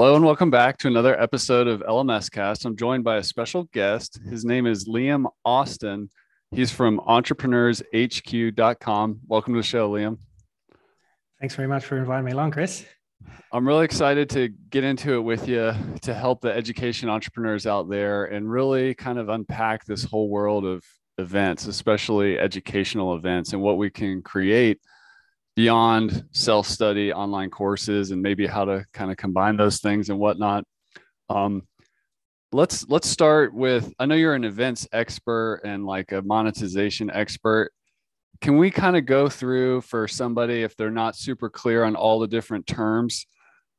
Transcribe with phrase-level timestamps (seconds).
[0.00, 2.64] Hello and welcome back to another episode of LMS Cast.
[2.64, 4.18] I'm joined by a special guest.
[4.30, 6.08] His name is Liam Austin.
[6.52, 9.20] He's from entrepreneurshq.com.
[9.28, 10.16] Welcome to the show, Liam.
[11.38, 12.86] Thanks very much for inviting me along, Chris.
[13.52, 17.90] I'm really excited to get into it with you to help the education entrepreneurs out
[17.90, 20.82] there and really kind of unpack this whole world of
[21.18, 24.80] events, especially educational events, and what we can create
[25.60, 30.18] beyond self study, online courses, and maybe how to kind of combine those things and
[30.18, 30.64] whatnot.
[31.28, 31.68] Um,
[32.50, 33.92] let's let's start with.
[33.98, 37.72] I know you're an events expert and like a monetization expert.
[38.40, 42.20] Can we kind of go through for somebody if they're not super clear on all
[42.20, 43.26] the different terms,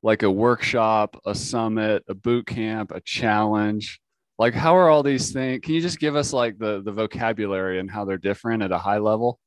[0.04, 4.00] like a workshop, a summit, a boot camp, a challenge?
[4.38, 5.62] Like, how are all these things?
[5.64, 8.78] Can you just give us like the the vocabulary and how they're different at a
[8.78, 9.40] high level?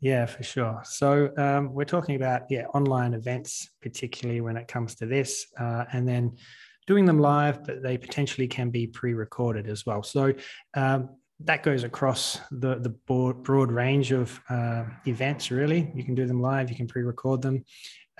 [0.00, 0.80] Yeah, for sure.
[0.84, 5.84] So um, we're talking about yeah online events, particularly when it comes to this, uh,
[5.92, 6.36] and then
[6.86, 10.02] doing them live, but they potentially can be pre-recorded as well.
[10.02, 10.32] So
[10.74, 15.50] um, that goes across the the broad, broad range of uh, events.
[15.50, 17.64] Really, you can do them live, you can pre-record them.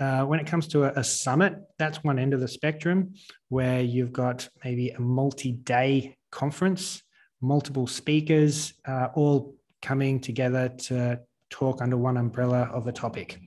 [0.00, 3.12] Uh, when it comes to a, a, summit, that's one end of the spectrum
[3.48, 7.02] where you've got maybe a multi-day conference,
[7.40, 11.18] multiple speakers, uh, all coming together to
[11.50, 13.40] talk under one umbrella of a topic.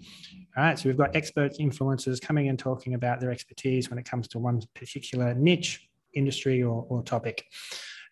[0.57, 4.05] All right, so we've got experts, influencers coming and talking about their expertise when it
[4.05, 7.45] comes to one particular niche, industry, or, or topic.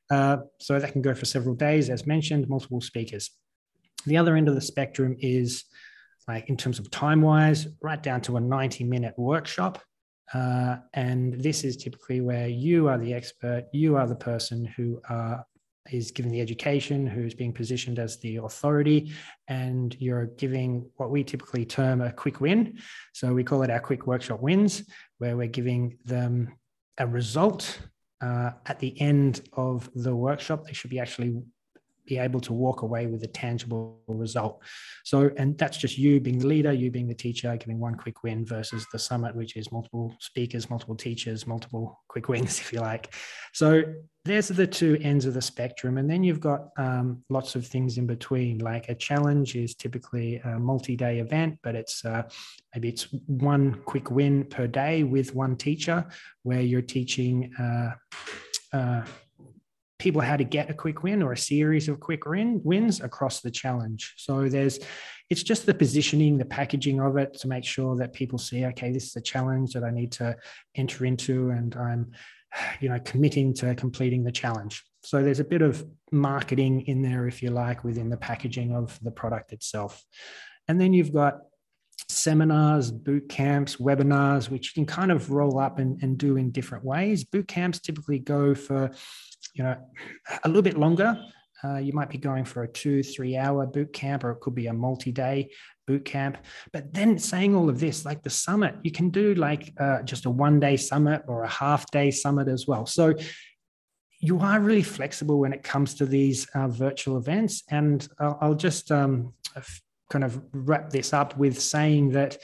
[0.10, 3.32] Uh, so that can go for several days, as mentioned, multiple speakers.
[4.06, 5.66] The other end of the spectrum is
[6.28, 9.82] like in terms of time wise, right down to a 90 minute workshop.
[10.34, 15.02] Uh, and this is typically where you are the expert, you are the person who
[15.10, 15.44] are
[15.92, 19.12] is giving the education, who's being positioned as the authority,
[19.48, 22.80] and you're giving what we typically term a quick win.
[23.14, 24.84] So we call it our quick workshop wins,
[25.18, 26.56] where we're giving them
[26.98, 27.80] a result
[28.22, 30.66] uh, at the end of the workshop.
[30.66, 31.42] They should be actually
[32.10, 34.62] be able to walk away with a tangible result.
[35.06, 38.24] So, and that's just you being the leader, you being the teacher, giving one quick
[38.24, 42.82] win versus the summit, which is multiple speakers, multiple teachers, multiple quick wins, if you
[42.82, 43.14] like.
[43.54, 43.84] So,
[44.26, 45.98] there's the two ends of the spectrum.
[45.98, 48.60] And then you've got um, lots of things in between.
[48.60, 52.24] Like a challenge is typically a multi day event, but it's uh,
[52.76, 56.06] maybe it's one quick win per day with one teacher
[56.44, 57.54] where you're teaching.
[57.58, 57.92] Uh,
[58.74, 59.04] uh,
[60.00, 63.42] people how to get a quick win or a series of quick win, wins across
[63.42, 64.14] the challenge.
[64.18, 64.80] So there's
[65.30, 68.92] it's just the positioning, the packaging of it to make sure that people see, okay,
[68.92, 70.36] this is a challenge that I need to
[70.74, 72.12] enter into and I'm
[72.80, 74.84] you know committing to completing the challenge.
[75.04, 79.00] So there's a bit of marketing in there, if you like, within the packaging of
[79.02, 80.04] the product itself.
[80.68, 81.40] And then you've got
[82.10, 86.52] seminars, boot camps, webinars, which you can kind of roll up and, and do in
[86.52, 87.24] different ways.
[87.24, 88.92] Boot camps typically go for
[89.54, 89.76] you know,
[90.44, 91.18] a little bit longer.
[91.64, 94.56] Uh, you might be going for a two, three hour boot camp, or it could
[94.56, 95.50] be a multi day
[95.88, 96.38] boot camp.
[96.72, 100.26] But then saying all of this, like the summit, you can do like uh, just
[100.26, 102.86] a one day summit or a half day summit as well.
[102.86, 103.14] So
[104.22, 107.64] you are really flexible when it comes to these uh, virtual events.
[107.70, 109.34] And I'll, I'll just um,
[110.10, 112.38] kind of wrap this up with saying that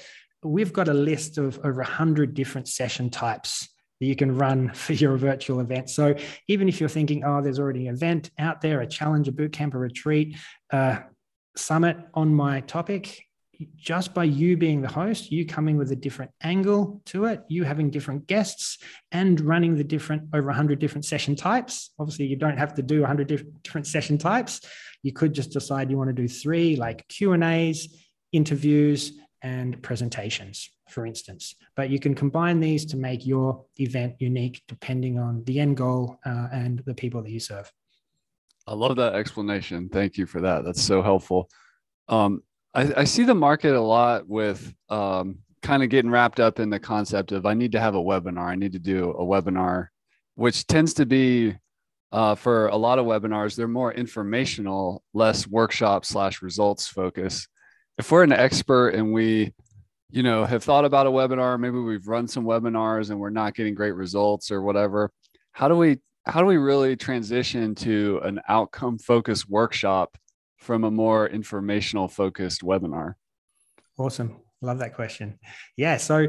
[0.44, 3.70] we've got a list of over 100 different session types
[4.00, 5.90] that you can run for your virtual event.
[5.90, 6.16] So
[6.48, 9.74] even if you're thinking, oh, there's already an event out there, a challenge, a bootcamp,
[9.74, 10.38] a retreat,
[10.72, 11.04] a
[11.56, 13.26] summit on my topic,
[13.76, 17.64] just by you being the host, you coming with a different angle to it, you
[17.64, 18.78] having different guests
[19.12, 21.92] and running the different over 100 different session types.
[22.00, 23.28] Obviously, you don't have to do 100
[23.64, 24.62] different session types.
[25.04, 27.88] You could just decide you want to do three like Q&As,
[28.32, 31.56] interviews, and presentations, for instance.
[31.76, 36.20] But you can combine these to make your event unique depending on the end goal
[36.26, 37.72] uh, and the people that you serve.
[38.68, 39.90] I love that explanation.
[39.90, 40.64] Thank you for that.
[40.64, 41.50] That's so helpful.
[42.08, 42.42] Um,
[42.74, 46.70] I, I, see the market a lot with um, kind of getting wrapped up in
[46.70, 48.46] the concept of I need to have a webinar.
[48.46, 49.88] I need to do a webinar,
[50.36, 51.56] which tends to be
[52.12, 57.48] uh, for a lot of webinars, they're more informational, less workshop slash results focus
[57.98, 59.54] if we're an expert and we
[60.16, 63.54] you know have thought about a webinar maybe we've run some webinars and we're not
[63.54, 65.12] getting great results or whatever
[65.52, 70.18] how do we how do we really transition to an outcome focused workshop
[70.58, 73.14] from a more informational focused webinar?
[73.98, 74.42] Awesome.
[74.62, 75.38] Love that question.
[75.78, 75.98] Yeah.
[75.98, 76.28] So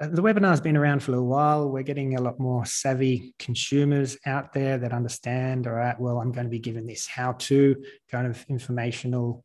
[0.00, 1.70] uh, the webinar has been around for a little while.
[1.70, 6.32] We're getting a lot more savvy consumers out there that understand, all right, well, I'm
[6.32, 7.76] going to be given this how to
[8.10, 9.44] kind of informational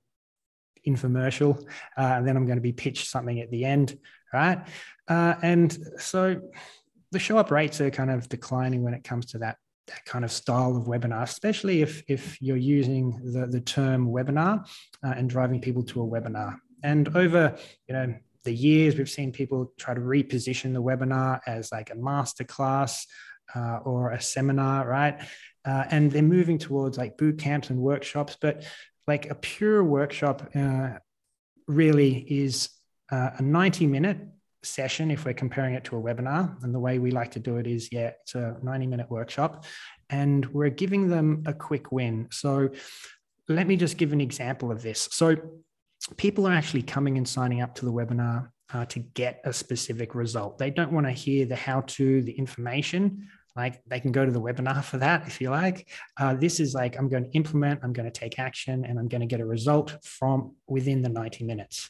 [0.87, 1.61] infomercial,
[1.97, 3.97] uh, and then I'm going to be pitched something at the end,
[4.33, 4.59] right?
[5.07, 6.41] Uh, and so
[7.11, 9.57] the show up rates are kind of declining when it comes to that
[9.87, 14.65] that kind of style of webinar, especially if if you're using the the term webinar
[15.03, 16.57] uh, and driving people to a webinar.
[16.83, 17.57] And over
[17.87, 21.95] you know the years, we've seen people try to reposition the webinar as like a
[21.95, 23.05] masterclass
[23.55, 25.21] uh, or a seminar, right?
[25.63, 28.63] Uh, and they're moving towards like boot camps and workshops, but
[29.11, 30.91] like a pure workshop uh,
[31.67, 32.13] really
[32.43, 32.69] is
[33.11, 34.19] uh, a 90 minute
[34.63, 36.41] session if we're comparing it to a webinar.
[36.63, 39.65] And the way we like to do it is, yeah, it's a 90 minute workshop
[40.09, 42.29] and we're giving them a quick win.
[42.31, 42.69] So
[43.49, 45.09] let me just give an example of this.
[45.11, 45.35] So
[46.15, 50.15] people are actually coming and signing up to the webinar uh, to get a specific
[50.15, 50.57] result.
[50.57, 53.27] They don't want to hear the how to, the information.
[53.55, 55.89] Like they can go to the webinar for that if you like.
[56.19, 59.07] Uh, this is like, I'm going to implement, I'm going to take action, and I'm
[59.07, 61.89] going to get a result from within the 90 minutes.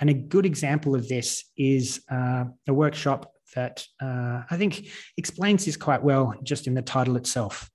[0.00, 5.64] And a good example of this is uh, a workshop that uh, I think explains
[5.64, 7.70] this quite well just in the title itself.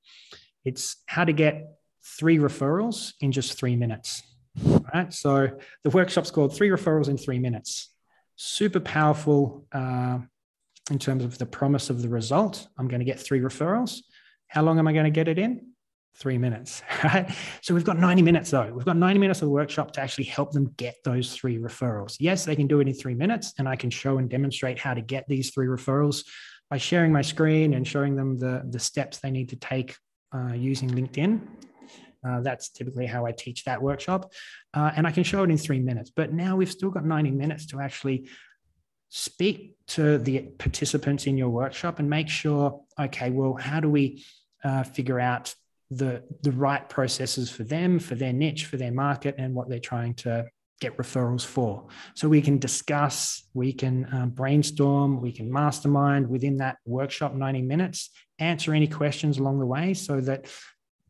[0.66, 1.68] It's how to get
[2.04, 4.24] three referrals in just three minutes.
[4.94, 5.14] Right.
[5.14, 5.50] So
[5.84, 7.90] the workshop's called Three Referrals in Three Minutes.
[8.36, 10.20] Super powerful uh,
[10.90, 12.68] in terms of the promise of the result.
[12.78, 14.00] I'm going to get three referrals.
[14.48, 15.74] How long am I going to get it in?
[16.18, 17.30] three minutes, right?
[17.62, 18.72] So we've got 90 minutes though.
[18.74, 22.18] We've got 90 minutes of the workshop to actually help them get those three referrals.
[22.20, 24.94] Yes, they can do it in three minutes, and I can show and demonstrate how
[24.94, 26.26] to get these three referrals
[26.70, 29.96] by sharing my screen and showing them the, the steps they need to take
[30.36, 31.40] uh, using LinkedIn.
[32.28, 34.34] Uh, that's typically how I teach that workshop.
[34.74, 36.12] Uh, and I can show it in three minutes.
[36.14, 38.28] But now we've still got 90 minutes to actually
[39.10, 44.24] speak to the participants in your workshop and make sure okay, well, how do we
[44.64, 45.54] uh, figure out
[45.90, 49.80] the the right processes for them, for their niche, for their market, and what they're
[49.80, 50.46] trying to
[50.80, 51.88] get referrals for.
[52.14, 57.64] So we can discuss, we can um, brainstorm, we can mastermind within that workshop 90
[57.64, 60.46] minutes, answer any questions along the way so that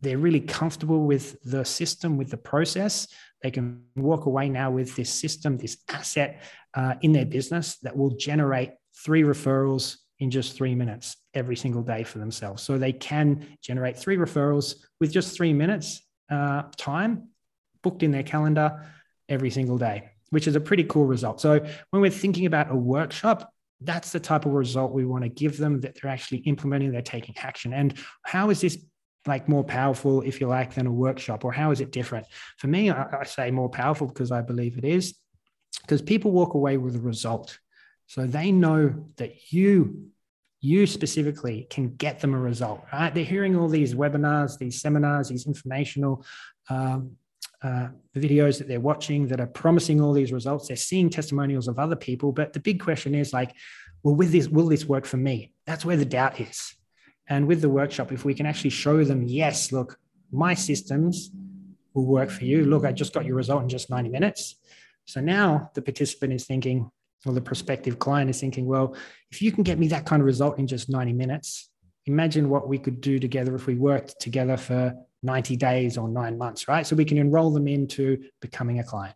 [0.02, 3.08] they're really comfortable with the system, with the process.
[3.42, 6.42] They can walk away now with this system, this asset
[6.74, 11.84] uh, in their business that will generate three referrals in just three minutes every single
[11.84, 12.64] day for themselves.
[12.64, 17.30] So they can generate three referrals with just three minutes uh, time
[17.84, 18.86] booked in their calendar
[19.30, 21.40] every single day, which is a pretty cool result.
[21.40, 21.60] So
[21.92, 23.52] when we're thinking about a workshop,
[23.82, 27.02] that's the type of result we want to give them that they're actually implementing, they're
[27.02, 27.74] taking action.
[27.74, 28.78] And how is this
[29.28, 32.26] like more powerful, if you like, than a workshop, or how is it different?
[32.58, 35.16] For me, I, I say more powerful because I believe it is,
[35.82, 37.60] because people walk away with a result.
[38.08, 40.12] So they know that you,
[40.62, 43.14] you specifically can get them a result, right?
[43.14, 46.26] They're hearing all these webinars, these seminars, these informational
[46.70, 47.18] um,
[47.62, 50.68] uh, videos that they're watching that are promising all these results.
[50.68, 52.32] They're seeing testimonials of other people.
[52.32, 53.54] But the big question is like,
[54.04, 55.54] well, with this, will this work for me?
[55.66, 56.77] That's where the doubt is.
[57.30, 60.00] And with the workshop, if we can actually show them, yes, look,
[60.32, 61.32] my systems
[61.94, 62.66] will work for you.
[62.66, 64.56] Look, I just got your result in just 90 minutes.
[65.06, 66.90] So now the participant is thinking,
[67.26, 68.96] or the prospective client is thinking, well,
[69.32, 71.70] if you can get me that kind of result in just 90 minutes,
[72.06, 76.38] imagine what we could do together if we worked together for 90 days or nine
[76.38, 76.86] months, right?
[76.86, 79.16] So we can enroll them into becoming a client.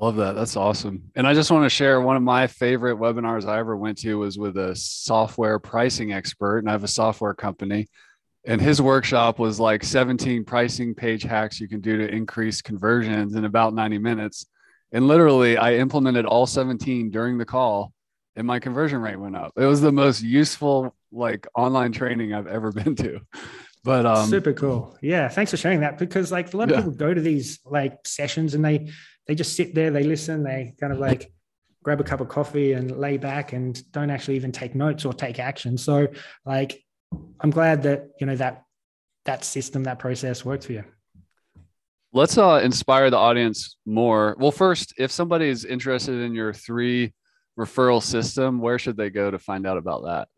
[0.00, 0.34] Love that.
[0.34, 1.10] That's awesome.
[1.14, 4.18] And I just want to share one of my favorite webinars I ever went to
[4.18, 7.88] was with a software pricing expert, and I have a software company.
[8.44, 13.36] And his workshop was like 17 pricing page hacks you can do to increase conversions
[13.36, 14.46] in about 90 minutes.
[14.90, 17.92] And literally, I implemented all 17 during the call,
[18.34, 19.52] and my conversion rate went up.
[19.56, 23.20] It was the most useful like online training I've ever been to.
[23.84, 24.96] But um, super cool.
[25.00, 26.76] Yeah, thanks for sharing that because like a lot of yeah.
[26.76, 28.90] people go to these like sessions and they
[29.26, 31.32] they just sit there, they listen, they kind of like
[31.82, 35.12] grab a cup of coffee and lay back and don't actually even take notes or
[35.12, 35.76] take action.
[35.76, 36.08] So
[36.44, 36.82] like
[37.40, 38.64] I'm glad that you know that
[39.24, 40.84] that system, that process worked for you.
[42.12, 44.36] Let's uh, inspire the audience more.
[44.38, 47.14] Well, first, if somebody is interested in your three
[47.58, 50.28] referral system, where should they go to find out about that?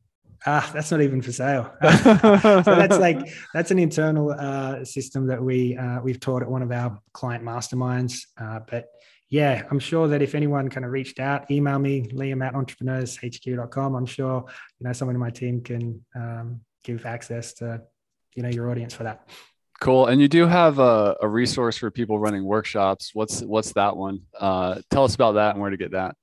[0.47, 1.73] Ah, that's not even for sale.
[1.83, 3.19] so that's like
[3.55, 7.43] that's an internal uh, system that we uh, we've taught at one of our client
[7.43, 8.27] masterminds.
[8.39, 8.89] Uh, but
[9.31, 13.95] yeah, I'm sure that if anyone kind of reached out, email me, Liam at entrepreneurshq.com.
[13.95, 14.45] I'm sure
[14.79, 17.83] you know someone in my team can um, give access to
[18.35, 19.27] you know your audience for that.
[19.81, 20.07] Cool.
[20.07, 23.11] And you do have a, a resource for people running workshops.
[23.13, 24.21] What's what's that one?
[24.39, 26.17] Uh, tell us about that and where to get that.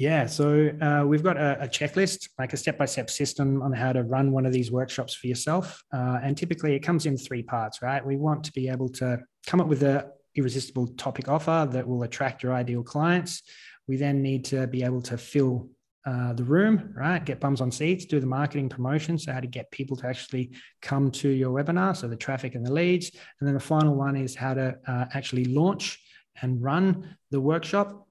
[0.00, 4.02] Yeah, so uh, we've got a, a, checklist, like a step-by-step system on how to
[4.02, 5.84] run one of these workshops for yourself.
[5.92, 8.02] Uh, and typically, it comes in three parts, right?
[8.02, 12.02] We want to be able to come up with a irresistible topic offer that will
[12.04, 13.42] attract your ideal clients.
[13.88, 15.68] We then need to be able to fill
[16.06, 17.22] uh, the room, right?
[17.22, 19.18] Get bums on seats, do the marketing promotion.
[19.18, 21.94] So, how to get people to actually come to your webinar.
[21.94, 23.10] So, the traffic and the leads.
[23.38, 26.02] And then the final one is how to uh, actually launch
[26.40, 28.06] and run the workshop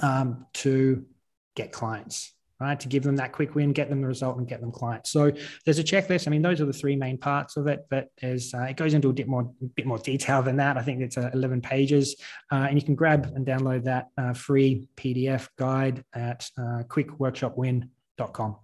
[0.00, 1.06] um, to
[1.54, 2.78] get clients right?
[2.80, 5.10] To give them that quick win, get them the result, and get them clients.
[5.10, 5.32] So
[5.64, 6.26] there's a checklist.
[6.26, 8.94] I mean, those are the three main parts of it, but as uh, it goes
[8.94, 10.76] into a bit more, bit more detail than that.
[10.76, 12.16] I think it's uh, 11 pages,
[12.52, 18.56] uh, and you can grab and download that uh, free PDF guide at uh, quickworkshopwin.com.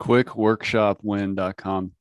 [0.00, 1.92] Quickworkshopwin.com.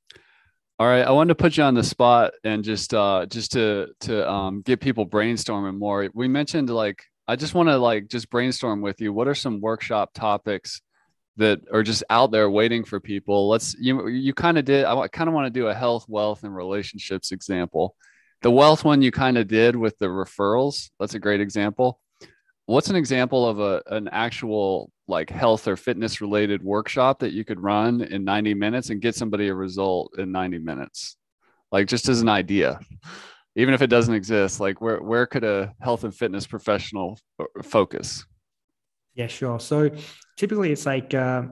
[0.79, 3.89] All right, I wanted to put you on the spot and just uh, just to
[4.01, 6.07] to um, get people brainstorming more.
[6.13, 9.13] We mentioned like I just want to like just brainstorm with you.
[9.13, 10.81] What are some workshop topics
[11.39, 13.47] that are just out there waiting for people.
[13.47, 14.85] Let's you you kind of did.
[14.85, 17.95] I kind of want to do a health, wealth, and relationships example.
[18.41, 20.89] The wealth one you kind of did with the referrals.
[20.99, 21.99] That's a great example.
[22.65, 27.45] What's an example of a an actual like health or fitness related workshop that you
[27.45, 31.15] could run in 90 minutes and get somebody a result in 90 minutes?
[31.71, 32.79] Like just as an idea.
[33.59, 37.19] Even if it doesn't exist, like where where could a health and fitness professional
[37.61, 38.25] focus?
[39.15, 39.59] Yeah, sure.
[39.59, 39.91] So
[40.37, 41.43] typically it's like uh,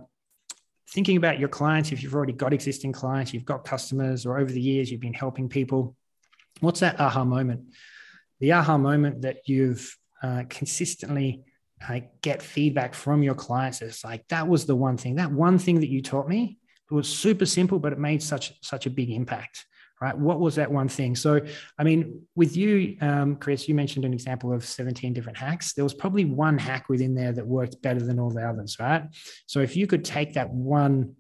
[0.92, 1.92] thinking about your clients.
[1.92, 5.14] If you've already got existing clients, you've got customers, or over the years you've been
[5.14, 5.98] helping people,
[6.62, 7.74] what's that aha moment?
[8.40, 11.44] The aha moment that you've uh, consistently
[11.90, 13.82] uh, get feedback from your clients.
[13.82, 16.58] It's like that was the one thing, that one thing that you taught me.
[16.90, 19.66] It was super simple, but it made such such a big impact
[20.01, 20.18] right?
[20.18, 21.16] What was that one thing?
[21.16, 21.42] So,
[21.77, 25.74] I mean, with you, um, Chris, you mentioned an example of 17 different hacks.
[25.74, 29.04] There was probably one hack within there that worked better than all the others, right?
[29.46, 31.16] So, if you could take that one,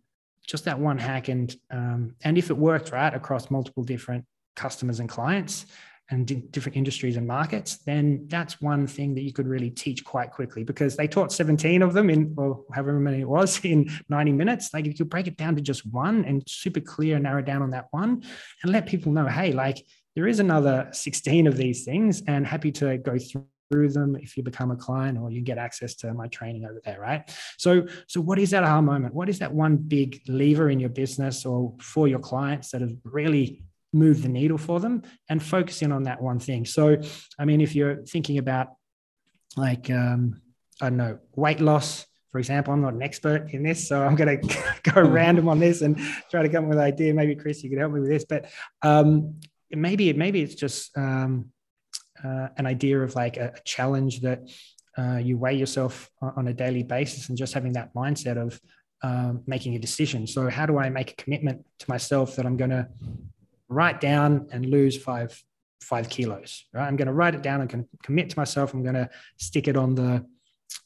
[0.45, 4.99] just that one hack, and um, and if it worked right across multiple different customers
[4.99, 5.65] and clients,
[6.09, 10.31] and different industries and markets, then that's one thing that you could really teach quite
[10.31, 14.31] quickly because they taught 17 of them in, or however many it was in 90
[14.31, 14.73] minutes.
[14.73, 17.61] Like if you break it down to just one and super clear, and narrow down
[17.61, 18.23] on that one
[18.63, 19.85] and let people know, hey, like
[20.15, 23.17] there is another 16 of these things and happy to go
[23.71, 26.81] through them if you become a client or you get access to my training over
[26.85, 30.69] there right so so what is that aha moment what is that one big lever
[30.69, 33.61] in your business or for your clients that have really
[33.93, 36.65] move the needle for them and focus in on that one thing.
[36.65, 36.97] So,
[37.39, 38.67] I mean, if you're thinking about
[39.55, 40.41] like, um,
[40.81, 44.15] I don't know, weight loss, for example, I'm not an expert in this, so I'm
[44.15, 47.13] going to go random on this and try to come up with an idea.
[47.13, 48.49] Maybe Chris, you could help me with this, but
[48.81, 49.39] um,
[49.71, 51.51] maybe maybe it's just um,
[52.23, 54.49] uh, an idea of like a, a challenge that
[54.97, 58.59] uh, you weigh yourself on a daily basis and just having that mindset of
[59.03, 60.25] um, making a decision.
[60.25, 62.87] So, how do I make a commitment to myself that I'm going to
[63.69, 65.41] write down and lose five
[65.81, 66.65] five kilos.
[66.73, 67.65] Right, I'm going to write it down.
[67.67, 68.73] Going to commit to myself.
[68.73, 70.25] I'm going to stick it on the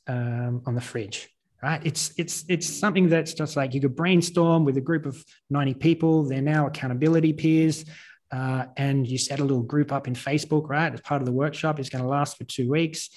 [0.08, 1.30] um, on the fridge.
[1.62, 5.24] Right, it's it's it's something that's just like you could brainstorm with a group of
[5.50, 6.24] 90 people.
[6.24, 7.86] They're now accountability peers.
[8.32, 10.94] Uh, and you set a little group up in Facebook, right?
[10.94, 13.10] As part of the workshop, it's going to last for two weeks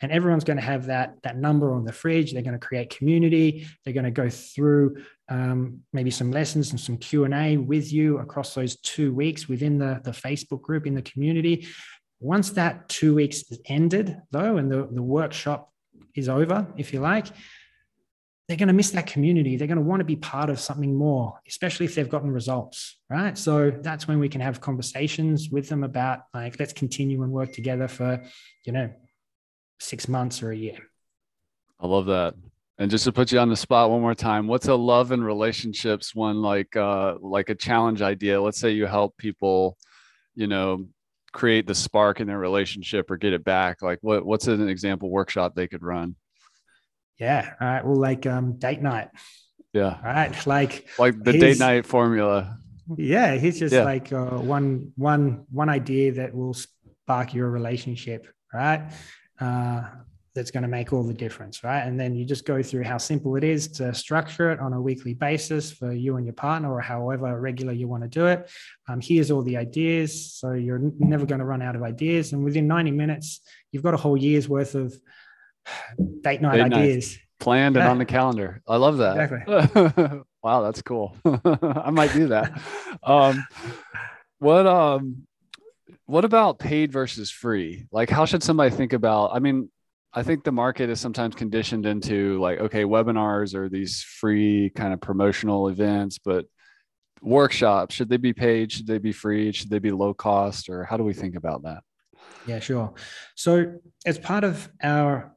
[0.00, 2.32] and everyone's going to have that that number on the fridge.
[2.32, 3.66] They're going to create community.
[3.84, 4.96] They're going to go through
[5.28, 10.00] um, maybe some lessons and some q&a with you across those two weeks within the,
[10.02, 11.68] the facebook group in the community.
[12.18, 15.72] Once that two weeks is ended though and the, the workshop
[16.14, 17.28] is over if you like
[18.48, 19.56] they're going to miss that community.
[19.56, 22.96] They're going to want to be part of something more especially if they've gotten results
[23.08, 23.38] right?
[23.38, 27.52] So that's when we can have conversations with them about like let's continue and work
[27.52, 28.20] together for
[28.64, 28.90] you know
[29.80, 30.78] six months or a year.
[31.80, 32.34] I love that.
[32.78, 35.24] And just to put you on the spot one more time, what's a love and
[35.24, 38.40] relationships one like uh like a challenge idea?
[38.40, 39.76] Let's say you help people,
[40.34, 40.86] you know,
[41.32, 43.82] create the spark in their relationship or get it back.
[43.82, 46.16] Like what what's an example workshop they could run?
[47.18, 47.52] Yeah.
[47.60, 47.84] All right.
[47.84, 49.08] Well, like um date night.
[49.74, 49.98] Yeah.
[50.02, 50.46] All right.
[50.46, 52.56] Like like the date night formula.
[52.96, 53.34] Yeah.
[53.34, 53.84] Here's just yeah.
[53.84, 58.26] like uh, one one one idea that will spark your relationship.
[58.54, 58.90] Right
[59.40, 59.82] uh,
[60.34, 61.80] that's going to make all the difference, right?
[61.80, 64.80] And then you just go through how simple it is to structure it on a
[64.80, 68.48] weekly basis for you and your partner, or however regular you want to do it.
[68.88, 70.32] Um, here's all the ideas.
[70.32, 72.32] So you're never going to run out of ideas.
[72.32, 73.40] And within 90 minutes,
[73.72, 74.94] you've got a whole year's worth of
[76.22, 77.12] date night date ideas.
[77.12, 77.18] Night.
[77.40, 77.82] Planned yeah.
[77.82, 78.62] and on the calendar.
[78.68, 79.16] I love that.
[79.18, 80.20] Exactly.
[80.42, 81.16] Wow, that's cool.
[81.24, 82.60] I might do that.
[83.02, 83.46] um,
[84.38, 85.26] what um,
[86.10, 87.86] what about paid versus free?
[87.92, 89.30] Like, how should somebody think about?
[89.32, 89.70] I mean,
[90.12, 94.92] I think the market is sometimes conditioned into like, okay, webinars are these free kind
[94.92, 96.46] of promotional events, but
[97.22, 98.72] workshops should they be paid?
[98.72, 99.52] Should they be free?
[99.52, 100.68] Should they be low cost?
[100.68, 101.84] Or how do we think about that?
[102.44, 102.92] Yeah, sure.
[103.36, 105.32] So as part of our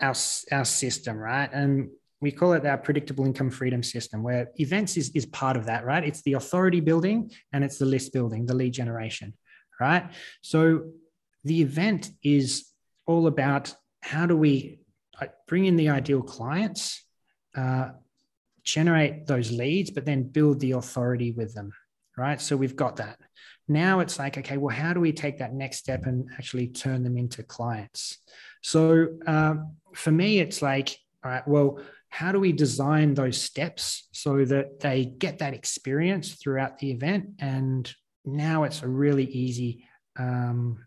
[0.00, 0.14] our
[0.50, 1.90] our system, right, and
[2.22, 5.84] we call it our predictable income freedom system, where events is is part of that,
[5.84, 6.04] right?
[6.04, 9.34] It's the authority building and it's the list building, the lead generation,
[9.80, 10.10] right?
[10.42, 10.90] So
[11.44, 12.66] the event is
[13.06, 14.80] all about how do we
[15.46, 17.04] bring in the ideal clients,
[17.56, 17.90] uh,
[18.62, 21.72] generate those leads, but then build the authority with them,
[22.16, 22.40] right?
[22.40, 23.18] So we've got that.
[23.68, 27.02] Now it's like, okay, well, how do we take that next step and actually turn
[27.02, 28.18] them into clients?
[28.62, 34.08] So um, for me, it's like, all right, well, how do we design those steps
[34.12, 37.30] so that they get that experience throughout the event?
[37.38, 37.92] And
[38.26, 39.84] now it's a really easy
[40.18, 40.84] um,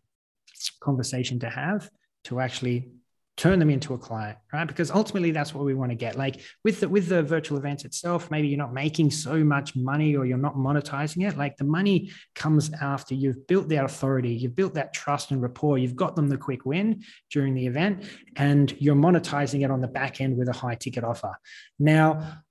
[0.82, 1.90] conversation to have
[2.26, 2.92] to actually
[3.40, 4.68] turn them into a client right?
[4.68, 6.18] Because ultimately that's what we want to get.
[6.18, 10.18] Like with the with the virtual events itself maybe you're not making so much money
[10.18, 11.38] or you're not monetizing it.
[11.38, 15.78] Like the money comes after you've built that authority you've built that trust and rapport
[15.78, 18.04] you've got them the quick win during the event
[18.36, 21.32] and you're monetizing it on the back end with a high ticket offer.
[21.80, 22.42] Now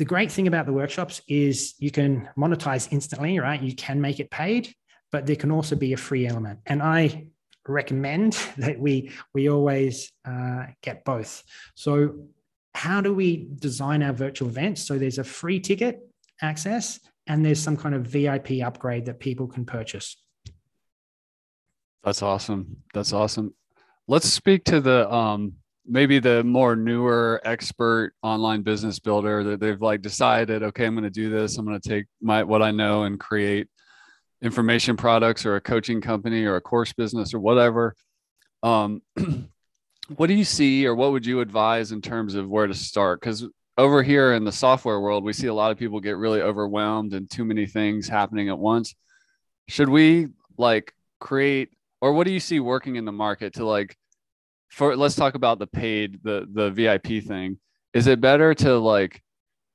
[0.00, 4.18] the great thing about the workshops is you can monetize instantly right you can make
[4.18, 4.74] it paid
[5.12, 7.26] but there can also be a free element and i
[7.70, 11.42] recommend that we we always uh, get both.
[11.74, 12.26] So
[12.74, 16.00] how do we design our virtual events so there's a free ticket
[16.40, 20.16] access and there's some kind of VIP upgrade that people can purchase?
[22.02, 22.78] That's awesome.
[22.94, 23.54] That's awesome.
[24.06, 25.54] Let's speak to the um,
[25.90, 31.02] maybe the more newer expert online business builder that they've like decided, okay, I'm going
[31.02, 31.58] to do this.
[31.58, 33.66] I'm going to take my what I know and create
[34.40, 37.96] information products or a coaching company or a course business or whatever.
[38.62, 39.02] Um,
[40.16, 43.20] what do you see or what would you advise in terms of where to start?
[43.20, 43.44] Because
[43.76, 47.14] over here in the software world we see a lot of people get really overwhelmed
[47.14, 48.94] and too many things happening at once.
[49.68, 53.96] Should we like create or what do you see working in the market to like
[54.70, 57.58] for let's talk about the paid the the vip thing.
[57.92, 59.22] Is it better to like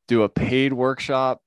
[0.08, 1.42] do a paid workshop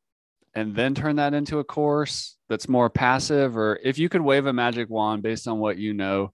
[0.54, 3.56] and then turn that into a course that's more passive?
[3.56, 6.32] Or if you could wave a magic wand based on what you know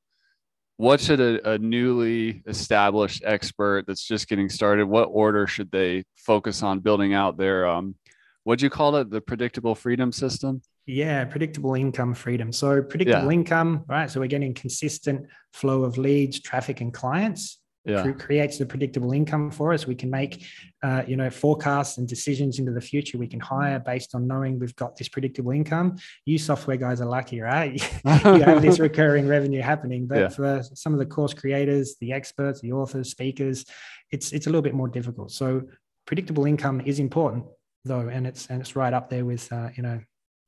[0.76, 6.02] what should a, a, newly established expert that's just getting started what order should they
[6.16, 7.94] focus on building out their um
[8.42, 9.10] what'd you call it?
[9.10, 13.38] The predictable freedom system yeah predictable income freedom so predictable yeah.
[13.38, 18.12] income right so we're getting consistent flow of leads traffic and clients yeah.
[18.12, 19.86] creates the predictable income for us.
[19.86, 20.46] We can make,
[20.82, 23.18] uh, you know, forecasts and decisions into the future.
[23.18, 25.96] We can hire based on knowing we've got this predictable income.
[26.24, 27.74] You software guys are lucky, right?
[28.04, 30.06] you have this recurring revenue happening.
[30.06, 30.28] But yeah.
[30.28, 33.66] for some of the course creators, the experts, the authors, speakers,
[34.10, 35.30] it's it's a little bit more difficult.
[35.30, 35.62] So
[36.06, 37.44] predictable income is important,
[37.84, 40.00] though, and it's and it's right up there with uh, you know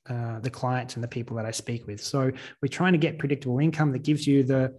[0.08, 2.02] uh, the clients and the people that I speak with.
[2.02, 2.30] So
[2.62, 4.74] we're trying to get predictable income that gives you the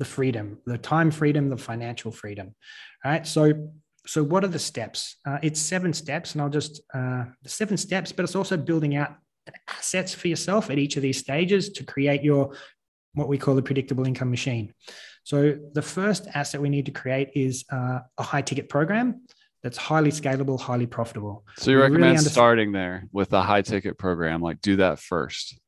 [0.00, 2.54] the freedom, the time freedom, the financial freedom.
[3.04, 3.26] Right.
[3.26, 3.70] So,
[4.06, 5.16] so what are the steps?
[5.26, 9.16] Uh, it's seven steps, and I'll just uh, seven steps, but it's also building out
[9.68, 12.56] assets for yourself at each of these stages to create your
[13.14, 14.72] what we call the predictable income machine.
[15.24, 19.20] So, the first asset we need to create is uh, a high ticket program
[19.62, 21.44] that's highly scalable, highly profitable.
[21.56, 25.58] So, you recommend really starting there with a high ticket program, like do that first.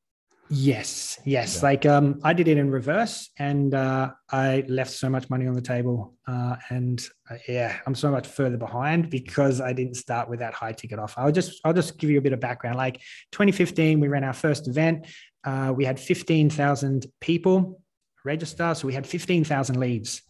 [0.49, 1.55] Yes, yes.
[1.55, 1.61] Yeah.
[1.63, 5.53] Like um, I did it in reverse, and uh, I left so much money on
[5.53, 6.13] the table.
[6.27, 10.53] Uh, and uh, yeah, I'm so much further behind because I didn't start with that
[10.53, 11.21] high ticket offer.
[11.21, 12.77] I'll just I'll just give you a bit of background.
[12.77, 12.97] Like
[13.31, 15.07] 2015, we ran our first event.
[15.43, 17.81] Uh, we had 15,000 people
[18.23, 20.21] register, so we had 15,000 leads,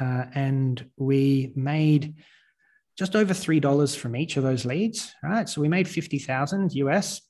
[0.00, 2.14] uh, and we made
[2.96, 5.14] just over three dollars from each of those leads.
[5.22, 7.20] Right, so we made 50,000 US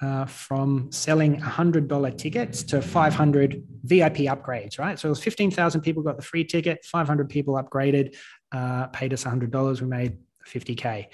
[0.00, 4.98] uh, from selling $100 tickets to 500 VIP upgrades, right?
[4.98, 8.16] So it was 15,000 people got the free ticket, 500 people upgraded,
[8.52, 9.80] uh, paid us $100.
[9.80, 11.06] We made 50K.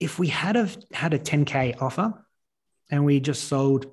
[0.00, 2.14] If we had have had a 10K offer
[2.90, 3.86] and we just sold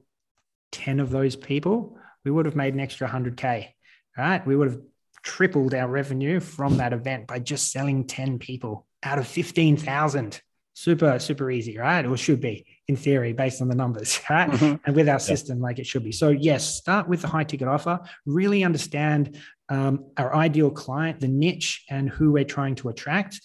[0.71, 3.69] 10 of those people, we would have made an extra 100K,
[4.17, 4.45] right?
[4.45, 4.81] We would have
[5.23, 10.41] tripled our revenue from that event by just selling 10 people out of 15,000
[10.77, 14.75] super super easy right or should be in theory based on the numbers right mm-hmm.
[14.85, 15.63] and with our system yeah.
[15.63, 19.39] like it should be so yes start with the high ticket offer really understand
[19.69, 23.39] um, our ideal client the niche and who we're trying to attract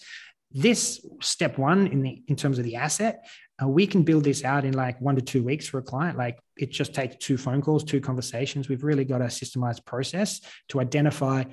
[0.51, 3.25] this step one in the in terms of the asset
[3.61, 6.17] uh, we can build this out in like one to two weeks for a client.
[6.17, 8.69] Like it just takes two phone calls, two conversations.
[8.69, 11.43] We've really got a systemized process to identify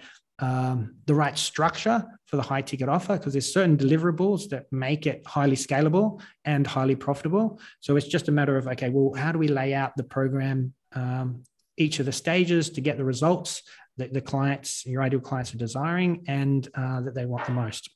[0.41, 5.07] um, the right structure for the high ticket offer because there's certain deliverables that make
[5.07, 7.61] it highly scalable and highly profitable.
[7.81, 10.75] So it's just a matter of okay, well, how do we lay out the program,
[10.93, 11.43] um,
[11.77, 13.63] each of the stages to get the results
[13.97, 17.91] that the clients, your ideal clients, are desiring and uh, that they want the most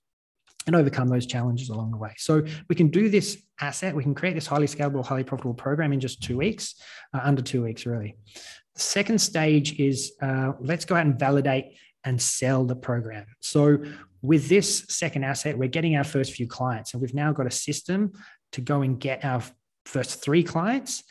[0.67, 2.13] and overcome those challenges along the way.
[2.17, 5.93] So we can do this asset, we can create this highly scalable, highly profitable program
[5.93, 6.77] in just two weeks,
[7.15, 8.17] uh, under two weeks, really.
[8.75, 13.27] The second stage is uh, let's go out and validate and sell the program.
[13.41, 13.79] So
[14.23, 17.51] with this second asset, we're getting our first few clients, and we've now got a
[17.51, 18.13] system
[18.53, 19.43] to go and get our
[19.85, 21.03] first three clients.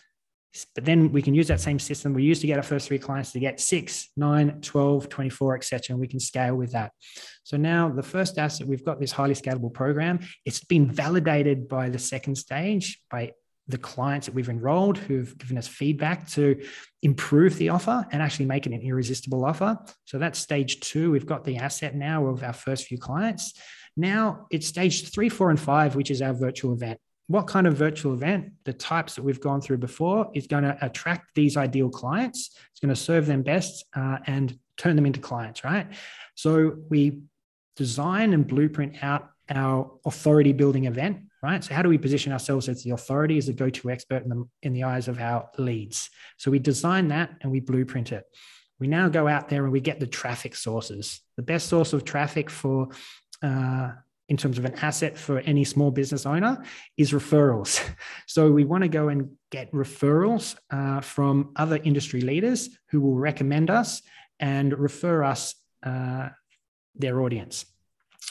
[0.75, 2.13] But then we can use that same system.
[2.13, 5.93] We used to get our first three clients to get 6 9 12 24 etc
[5.93, 6.91] and we can scale with that.
[7.43, 10.19] So now the first asset we've got this highly scalable program.
[10.45, 13.31] It's been validated by the second stage by
[13.71, 16.61] the clients that we've enrolled who've given us feedback to
[17.01, 19.77] improve the offer and actually make it an irresistible offer.
[20.05, 21.11] So that's stage two.
[21.11, 23.53] We've got the asset now of our first few clients.
[23.97, 26.99] Now it's stage three four and five which is our virtual event.
[27.27, 30.77] What kind of virtual event, the types that we've gone through before, is going to
[30.81, 32.57] attract these ideal clients.
[32.71, 35.87] It's going to serve them best uh, and turn them into clients, right?
[36.35, 37.21] So we
[37.77, 41.63] design and blueprint out our authority building event, right?
[41.63, 44.45] So how do we position ourselves as the authority, as a go-to expert in the,
[44.63, 46.09] in the eyes of our leads?
[46.37, 48.25] So we design that and we blueprint it.
[48.79, 51.21] We now go out there and we get the traffic sources.
[51.37, 52.89] The best source of traffic for
[53.43, 53.91] uh,
[54.31, 56.63] in terms of an asset for any small business owner
[56.97, 57.83] is referrals.
[58.27, 63.15] So we want to go and get referrals uh, from other industry leaders who will
[63.15, 64.01] recommend us
[64.39, 66.29] and refer us uh,
[66.95, 67.65] their audience.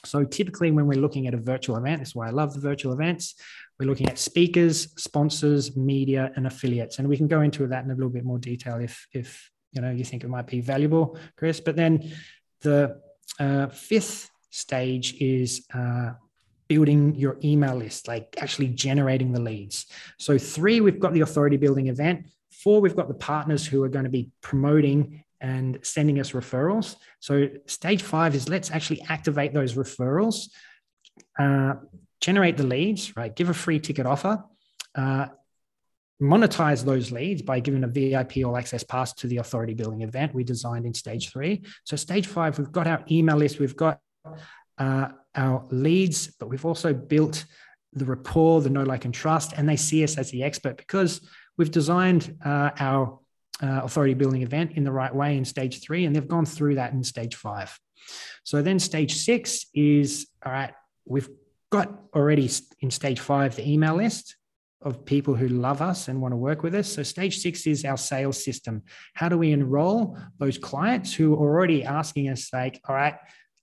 [0.05, 2.93] So typically, when we're looking at a virtual event, that's why I love the virtual
[2.93, 3.35] events.
[3.79, 7.91] We're looking at speakers, sponsors, media, and affiliates, and we can go into that in
[7.91, 11.19] a little bit more detail if if you know you think it might be valuable,
[11.37, 11.61] Chris.
[11.61, 12.13] But then
[12.61, 13.01] the
[13.39, 16.13] uh, fifth stage is uh,
[16.69, 19.87] building your email list, like actually generating the leads.
[20.19, 22.27] So, three, we've got the authority building event.
[22.51, 26.97] Four, we've got the partners who are going to be promoting and sending us referrals.
[27.21, 30.49] So, stage five is let's actually activate those referrals,
[31.39, 31.75] uh,
[32.21, 33.35] generate the leads, right?
[33.35, 34.45] Give a free ticket offer.
[34.95, 35.27] Uh,
[36.21, 40.35] monetize those leads by giving a VIP all access pass to the authority building event
[40.35, 41.63] we designed in stage three.
[41.85, 44.01] So, stage five, we've got our email list, we've got
[44.79, 47.45] uh, our leads, but we've also built
[47.93, 51.27] the rapport, the know, like, and trust, and they see us as the expert because
[51.57, 53.20] we've designed uh, our
[53.63, 56.77] uh, authority building event in the right way in stage three, and they've gone through
[56.77, 57.79] that in stage five.
[58.45, 60.73] So then stage six is all right,
[61.05, 61.29] we've
[61.71, 64.37] got already in stage five the email list
[64.83, 66.91] of people who love us and want to work with us.
[66.91, 68.83] So stage six is our sales system.
[69.15, 73.15] How do we enroll those clients who are already asking us, like, all right,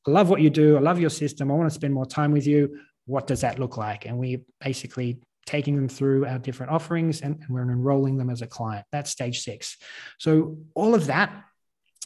[0.08, 0.78] I love what you do.
[0.78, 1.52] I love your system.
[1.52, 2.80] I want to spend more time with you.
[3.06, 4.06] What does that look like?
[4.06, 8.44] And we basically taking them through our different offerings and, and we're enrolling them as
[8.44, 8.86] a client.
[8.92, 9.78] That's stage six.
[10.20, 11.47] So all of that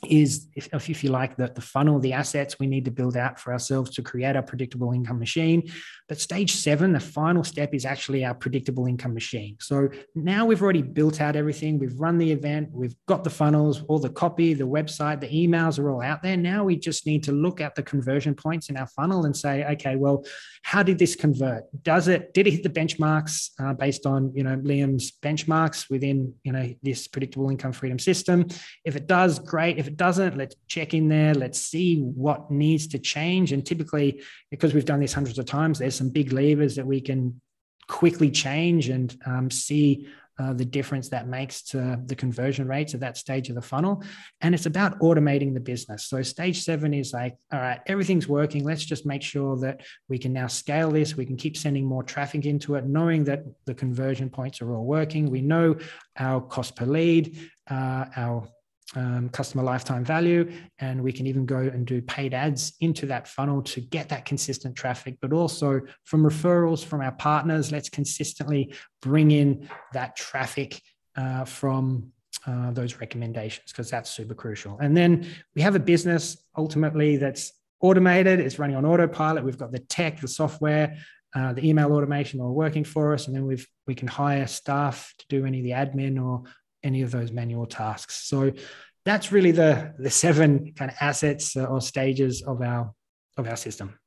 [0.09, 3.39] is if, if you like the, the funnel the assets we need to build out
[3.39, 5.69] for ourselves to create our predictable income machine.
[6.09, 9.57] But stage seven the final step is actually our predictable income machine.
[9.59, 11.77] So now we've already built out everything.
[11.77, 12.69] We've run the event.
[12.71, 16.35] We've got the funnels all the copy the website the emails are all out there.
[16.35, 19.63] Now we just need to look at the conversion points in our funnel and say
[19.65, 20.25] okay well
[20.63, 21.63] how did this convert?
[21.83, 26.33] Does it did it hit the benchmarks uh, based on you know liam's benchmarks within
[26.43, 28.47] you know this predictable income freedom system?
[28.83, 29.77] If it does great.
[29.77, 31.33] If it doesn't, let's check in there.
[31.33, 33.51] Let's see what needs to change.
[33.51, 37.01] And typically, because we've done this hundreds of times, there's some big levers that we
[37.01, 37.41] can
[37.89, 40.07] quickly change and um, see
[40.39, 44.01] uh, the difference that makes to the conversion rates at that stage of the funnel.
[44.39, 46.05] And it's about automating the business.
[46.05, 48.63] So, stage seven is like, all right, everything's working.
[48.63, 51.17] Let's just make sure that we can now scale this.
[51.17, 54.85] We can keep sending more traffic into it, knowing that the conversion points are all
[54.85, 55.29] working.
[55.29, 55.75] We know
[56.17, 57.37] our cost per lead,
[57.69, 58.47] uh, our
[58.95, 60.51] um, customer lifetime value.
[60.79, 64.25] And we can even go and do paid ads into that funnel to get that
[64.25, 67.71] consistent traffic, but also from referrals from our partners.
[67.71, 70.81] Let's consistently bring in that traffic
[71.15, 72.11] uh, from
[72.47, 74.77] uh, those recommendations because that's super crucial.
[74.79, 79.43] And then we have a business ultimately that's automated, it's running on autopilot.
[79.43, 80.97] We've got the tech, the software.
[81.33, 85.13] Uh, the email automation all working for us, and then we've we can hire staff
[85.17, 86.43] to do any of the admin or
[86.83, 88.27] any of those manual tasks.
[88.27, 88.51] So
[89.05, 92.93] that's really the the seven kind of assets uh, or stages of our
[93.37, 93.97] of our system.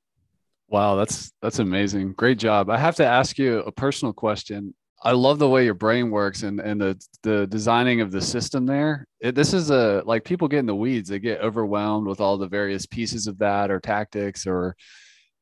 [0.68, 2.12] Wow, that's that's amazing.
[2.12, 2.70] Great job.
[2.70, 4.74] I have to ask you a personal question.
[5.02, 8.64] I love the way your brain works and and the the designing of the system
[8.64, 9.06] there.
[9.20, 11.08] It, this is a like people get in the weeds.
[11.08, 14.76] They get overwhelmed with all the various pieces of that or tactics or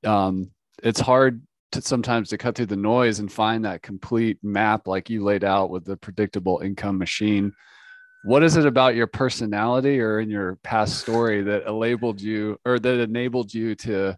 [0.04, 0.50] um,
[0.82, 1.42] it's hard
[1.72, 5.42] to sometimes to cut through the noise and find that complete map like you laid
[5.42, 7.52] out with the predictable income machine.
[8.24, 12.78] What is it about your personality or in your past story that enabled you or
[12.78, 14.16] that enabled you to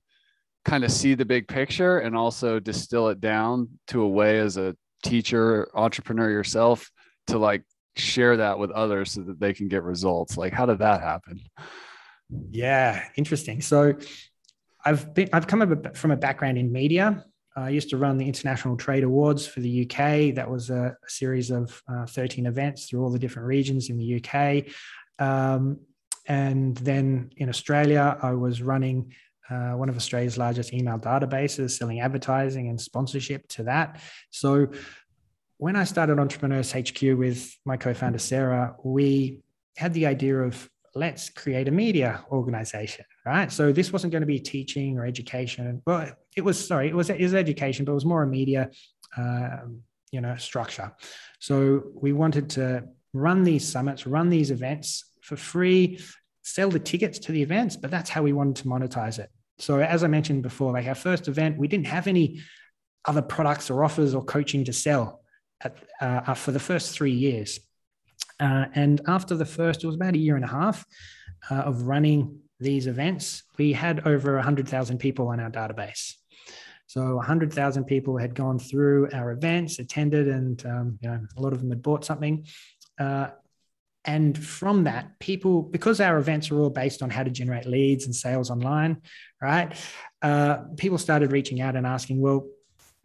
[0.65, 4.57] kind of see the big picture and also distill it down to a way as
[4.57, 6.91] a teacher, entrepreneur yourself
[7.29, 7.63] to like
[7.97, 10.37] share that with others so that they can get results?
[10.37, 11.41] Like, how did that happen?
[12.51, 13.61] Yeah, interesting.
[13.61, 13.95] So,
[14.85, 17.25] I've been I've come from a background in media.
[17.57, 20.35] I used to run the International Trade Awards for the UK.
[20.35, 23.97] That was a, a series of uh, 13 events through all the different regions in
[23.97, 24.65] the UK.
[25.19, 25.79] Um,
[26.27, 29.15] and then in Australia, I was running
[29.51, 34.01] uh, one of Australia's largest email databases, selling advertising and sponsorship to that.
[34.31, 34.69] So
[35.59, 39.43] when I started Entrepreneurs HQ with my co founder, Sarah, we
[39.77, 43.51] had the idea of let's create a media organization, right?
[43.51, 45.83] So this wasn't going to be teaching or education.
[45.87, 48.71] Well, it was, sorry, it was, it was education, but it was more a media,
[49.17, 49.81] um,
[50.13, 50.93] you know, structure.
[51.41, 56.01] So we wanted to run these summits, run these events for free,
[56.43, 59.31] sell the tickets to the events, but that's how we wanted to monetize it.
[59.59, 62.41] So as I mentioned before, like our first event, we didn't have any
[63.05, 65.23] other products or offers or coaching to sell
[65.61, 67.61] at, uh, for the first three years.
[68.41, 70.85] Uh, and after the first, it was about a year and a half
[71.51, 76.15] uh, of running these events, we had over 100,000 people on our database.
[76.87, 81.53] So 100,000 people had gone through our events, attended, and um, you know a lot
[81.53, 82.47] of them had bought something.
[82.99, 83.29] Uh,
[84.05, 88.05] and from that, people, because our events are all based on how to generate leads
[88.05, 89.01] and sales online,
[89.41, 89.75] right?
[90.21, 92.47] Uh, people started reaching out and asking, well,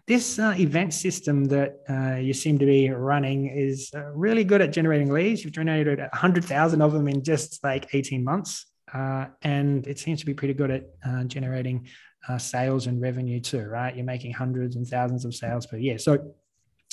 [0.09, 4.59] this uh, event system that uh, you seem to be running is uh, really good
[4.59, 5.43] at generating leads.
[5.43, 8.65] You've generated 100,000 of them in just like 18 months.
[8.91, 11.87] Uh, and it seems to be pretty good at uh, generating
[12.27, 13.95] uh, sales and revenue too, right?
[13.95, 15.99] You're making hundreds and thousands of sales per year.
[15.99, 16.33] So,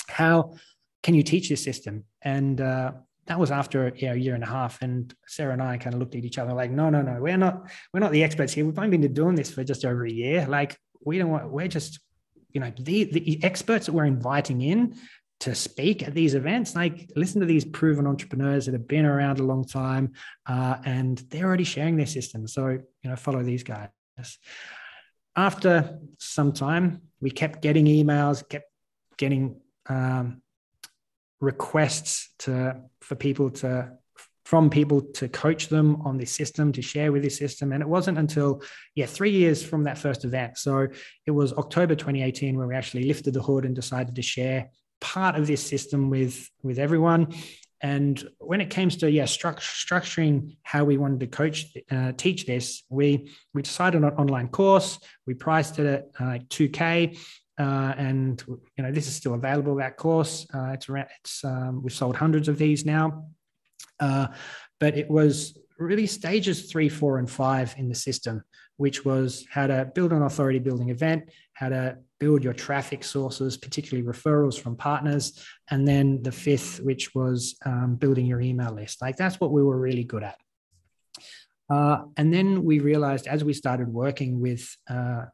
[0.09, 0.55] how
[1.03, 2.05] can you teach this system?
[2.21, 4.83] And that was after you know, a year and a half.
[4.83, 7.39] And Sarah and I kind of looked at each other like, no, no, no, we're
[7.39, 8.67] not, we're not the experts here.
[8.67, 10.47] We've only been doing this for just over a year.
[10.47, 11.99] Like, we don't want, we're just
[12.57, 14.97] you know the, the experts that we're inviting in
[15.41, 19.39] to speak at these events like listen to these proven entrepreneurs that have been around
[19.39, 20.15] a long time
[20.47, 22.47] uh, and they're already sharing their system.
[22.47, 23.91] So you know follow these guys.
[25.37, 28.71] After some time we kept getting emails kept
[29.19, 30.41] getting um,
[31.43, 33.93] requests to for people to
[34.47, 37.73] from people to coach them on this system, to share with this system.
[37.73, 38.63] And it wasn't until,
[38.95, 40.57] yeah, three years from that first event.
[40.57, 40.87] So
[41.27, 45.35] it was October 2018 where we actually lifted the hood and decided to share part
[45.35, 47.35] of this system with, with everyone.
[47.81, 52.47] And when it came to yeah stru- structuring how we wanted to coach uh, teach
[52.47, 54.99] this, we we decided on an online course.
[55.27, 57.19] We priced it at uh, like 2k,
[57.59, 59.77] uh, and you know this is still available.
[59.77, 61.09] That course, uh, it's around.
[61.21, 63.27] It's um, we've sold hundreds of these now.
[64.01, 64.29] Uh,
[64.81, 68.43] but it was really stages three, four, and five in the system,
[68.77, 73.57] which was how to build an authority building event, how to build your traffic sources,
[73.57, 79.03] particularly referrals from partners, and then the fifth, which was um, building your email list.
[79.03, 80.37] Like that's what we were really good at.
[81.69, 85.25] Uh, and then we realized as we started working with uh,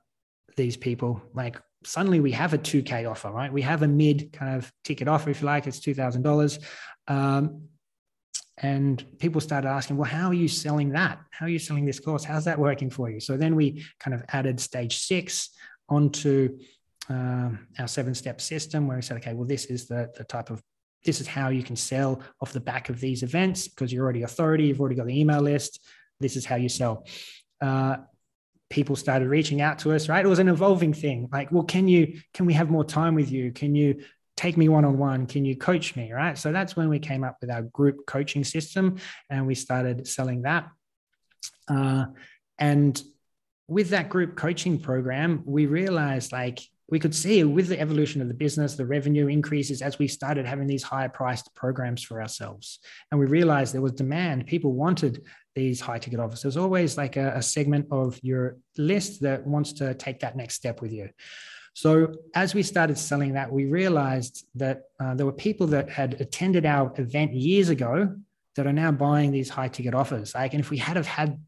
[0.57, 3.53] these people, like suddenly we have a 2K offer, right?
[3.53, 6.59] We have a mid kind of ticket offer, if you like, it's $2,000.
[7.09, 7.69] Um,
[8.59, 11.19] and people started asking well how are you selling that?
[11.31, 12.25] How are you selling this course?
[12.25, 13.21] How's that working for you?
[13.21, 15.51] So then we kind of added stage six
[15.89, 16.59] onto
[17.09, 20.51] um, our seven step system where we said okay well this is the, the type
[20.51, 20.63] of
[21.05, 24.23] this is how you can sell off the back of these events because you're already
[24.23, 25.81] authority you've already got the email list.
[26.21, 27.05] This is how you sell.
[27.61, 27.97] Uh,
[28.71, 30.25] people started reaching out to us right?
[30.25, 31.29] It was an evolving thing.
[31.33, 33.51] Like well can you can we have more time with you?
[33.51, 34.03] Can you
[34.43, 35.25] take me one on one.
[35.27, 36.13] Can you coach me?
[36.13, 36.37] Right.
[36.37, 38.97] So that's when we came up with our group coaching system
[39.31, 40.69] and we started selling that.
[41.69, 42.07] Uh,
[42.59, 43.01] and
[43.69, 46.59] with that group coaching program, we realized like
[46.91, 50.45] we could see with the evolution of the business, the revenue increases as we started
[50.45, 52.81] having these higher priced programs for ourselves.
[53.11, 54.49] And we realized there was demand.
[54.49, 55.23] People wanted
[55.55, 56.43] these high ticket offers.
[56.43, 60.57] There's always like a, a segment of your list that wants to take that next
[60.57, 61.11] step with you.
[61.75, 66.21] So as we started selling that, we realized that uh, there were people that had
[66.21, 68.15] attended our event years ago
[68.57, 70.35] that are now buying these high ticket offers.
[70.35, 71.41] Like, and if we had have had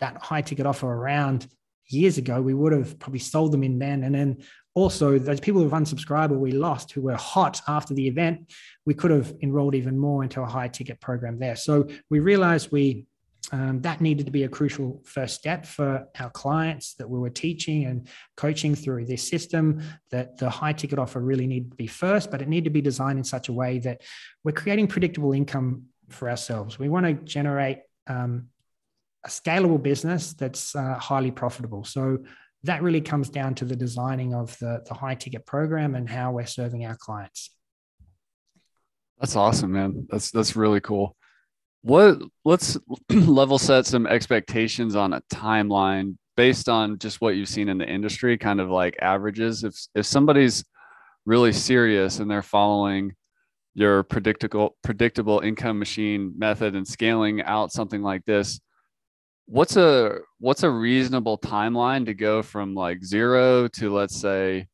[0.00, 1.46] that high ticket offer around
[1.88, 4.04] years ago, we would have probably sold them in then.
[4.04, 4.42] And then
[4.74, 8.52] also those people who've unsubscribed or we lost who were hot after the event,
[8.84, 11.56] we could have enrolled even more into a high ticket program there.
[11.56, 13.06] So we realized we
[13.52, 17.30] um, that needed to be a crucial first step for our clients that we were
[17.30, 21.86] teaching and coaching through this system that the high ticket offer really needed to be
[21.86, 24.02] first but it needed to be designed in such a way that
[24.44, 26.78] we're creating predictable income for ourselves.
[26.78, 28.48] We want to generate um,
[29.24, 31.84] a scalable business that's uh, highly profitable.
[31.84, 32.18] So
[32.64, 36.32] that really comes down to the designing of the, the high ticket program and how
[36.32, 37.50] we're serving our clients.
[39.18, 40.06] That's awesome man.
[40.10, 41.16] That's that's really cool
[41.84, 42.78] what let's
[43.10, 47.86] level set some expectations on a timeline based on just what you've seen in the
[47.86, 49.64] industry kind of like averages.
[49.64, 50.64] If if somebody's
[51.26, 53.12] really serious and they're following
[53.74, 58.60] your predictable predictable income machine method and scaling out something like this
[59.46, 64.66] what's a what's a reasonable timeline to go from like zero to let's say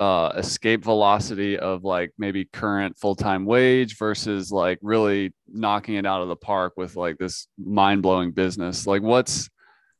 [0.00, 6.22] uh, escape velocity of like maybe current full-time wage versus like really knocking it out
[6.22, 8.86] of the park with like this mind-blowing business.
[8.86, 9.50] Like what's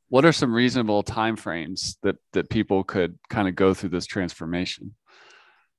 [0.09, 4.07] what are some reasonable time frames that that people could kind of go through this
[4.07, 4.95] transformation?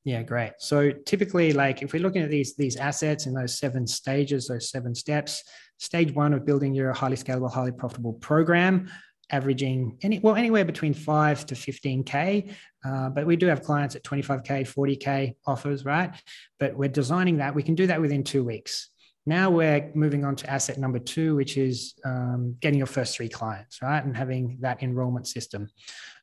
[0.03, 0.53] Yeah great.
[0.59, 4.69] So typically like if we're looking at these these assets in those seven stages those
[4.69, 5.43] seven steps
[5.77, 8.87] stage one of building your highly scalable highly profitable program
[9.31, 14.03] averaging any well anywhere between five to 15k uh, but we do have clients at
[14.03, 16.13] 25k 40k offers right?
[16.59, 17.53] But we're designing that.
[17.53, 18.89] We can do that within two weeks.
[19.25, 23.29] Now we're moving on to asset number two which is um, getting your first three
[23.29, 24.03] clients right?
[24.03, 25.69] And having that enrollment system.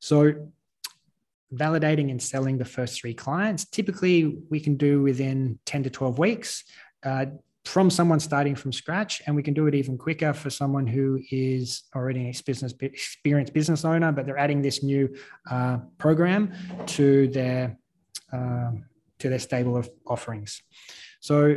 [0.00, 0.50] So
[1.54, 6.18] validating and selling the first three clients typically we can do within 10 to 12
[6.18, 6.64] weeks.
[7.04, 7.26] Uh,
[7.68, 11.20] from someone starting from scratch and we can do it even quicker for someone who
[11.30, 15.14] is already an business experienced business owner but they're adding this new
[15.50, 16.50] uh, program
[16.86, 17.78] to their
[18.32, 18.84] um,
[19.18, 20.62] to their stable of offerings.
[21.20, 21.56] So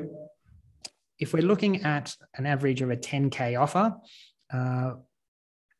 [1.18, 3.96] if we're looking at an average of a 10k offer
[4.54, 4.94] uh,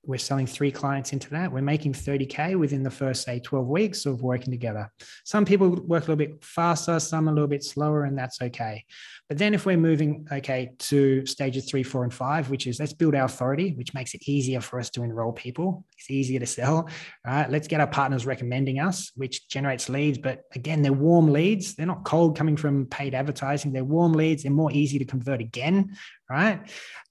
[0.04, 1.52] we're selling three clients into that.
[1.52, 4.92] We're making 30K within the first, say, 12 weeks of working together.
[5.26, 8.84] Some people work a little bit faster, some a little bit slower, and that's okay.
[9.30, 12.94] But then if we're moving, okay, to stages three, four, and five, which is let's
[12.94, 15.86] build our authority, which makes it easier for us to enroll people.
[15.98, 16.90] It's easier to sell,
[17.26, 17.50] right?
[17.50, 20.18] Let's get our partners recommending us, which generates leads.
[20.18, 21.76] But again, they're warm leads.
[21.76, 23.72] They're not cold coming from paid advertising.
[23.72, 24.44] They're warm leads.
[24.44, 25.96] They're more easy to convert again,
[26.28, 26.60] right?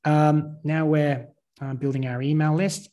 [0.04, 1.28] Um, now we're
[1.60, 2.88] uh, building our email list.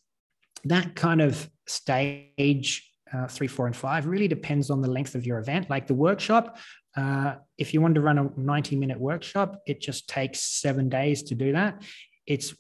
[0.66, 5.26] That kind of stage uh, three, four, and five really depends on the length of
[5.26, 5.70] your event.
[5.70, 6.58] Like the workshop,
[6.96, 11.24] uh, if you want to run a 90 minute workshop, it just takes seven days
[11.24, 11.82] to do that.
[12.26, 12.56] It's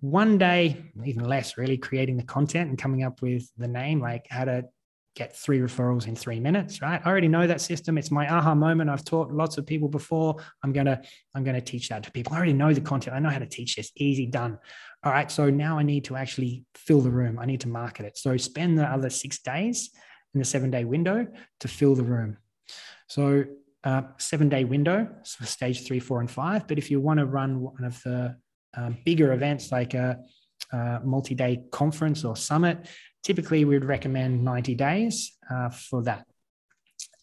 [0.00, 4.26] one day, even less, really creating the content and coming up with the name, like
[4.28, 4.64] how to
[5.14, 7.02] get three referrals in three minutes right?
[7.04, 7.98] I already know that system.
[7.98, 8.88] It's my aha moment.
[8.88, 10.36] I've taught lots of people before.
[10.62, 11.00] I'm going to
[11.34, 12.32] i'm going to teach that to people.
[12.32, 13.14] I already know the content.
[13.14, 13.92] I know how to teach this.
[13.96, 14.58] Easy done
[15.04, 17.38] all right so now i need to actually fill the room.
[17.38, 18.18] I need to market it.
[18.18, 19.90] So spend the other six days
[20.34, 21.26] in the seven day window
[21.60, 22.38] to fill the room.
[23.08, 23.44] So
[23.84, 26.66] uh, seven day window so stage three four and five.
[26.66, 28.36] But if you want to run one of the
[28.76, 30.18] um, bigger events like a,
[30.72, 32.86] a multi-day conference or summit
[33.22, 36.26] Typically, we'd recommend 90 days uh, for that.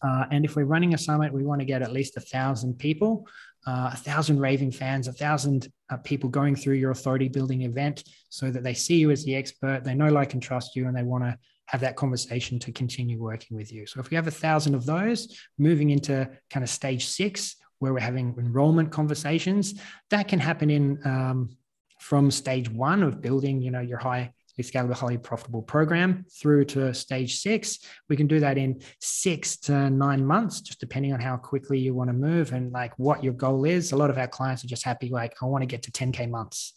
[0.02, 2.78] Uh, and if we're running a summit, we want to get at least a thousand
[2.78, 3.26] people,
[3.66, 8.04] uh, a thousand raving fans, a thousand uh, people going through your authority building event
[8.28, 10.96] so that they see you as the expert, they know, like, and trust you, and
[10.96, 11.36] they want to
[11.66, 13.86] have that conversation to continue working with you.
[13.86, 17.92] So if we have a thousand of those moving into kind of stage six, where
[17.94, 21.56] we're having enrollment conversations, that can happen in um,
[21.98, 26.92] from stage one of building, you know, your high scalable, highly profitable program through to
[26.94, 27.78] stage six.
[28.08, 31.94] We can do that in six to nine months, just depending on how quickly you
[31.94, 33.92] want to move and like what your goal is.
[33.92, 36.28] A lot of our clients are just happy, like, I want to get to 10K
[36.30, 36.74] months,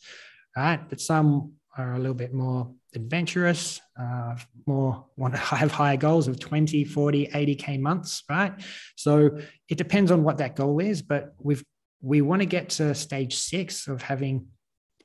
[0.55, 0.79] right?
[0.89, 6.27] But some are a little bit more adventurous, uh, more want to have higher goals
[6.27, 8.53] of 20, 40, 80K months, right?
[8.95, 11.63] So it depends on what that goal is, but we've
[12.03, 14.47] we want to get to stage six of having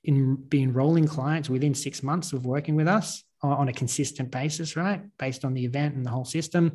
[0.08, 4.74] in be enrolling clients within six months of working with us on a consistent basis,
[4.74, 5.02] right?
[5.18, 6.72] Based on the event and the whole system.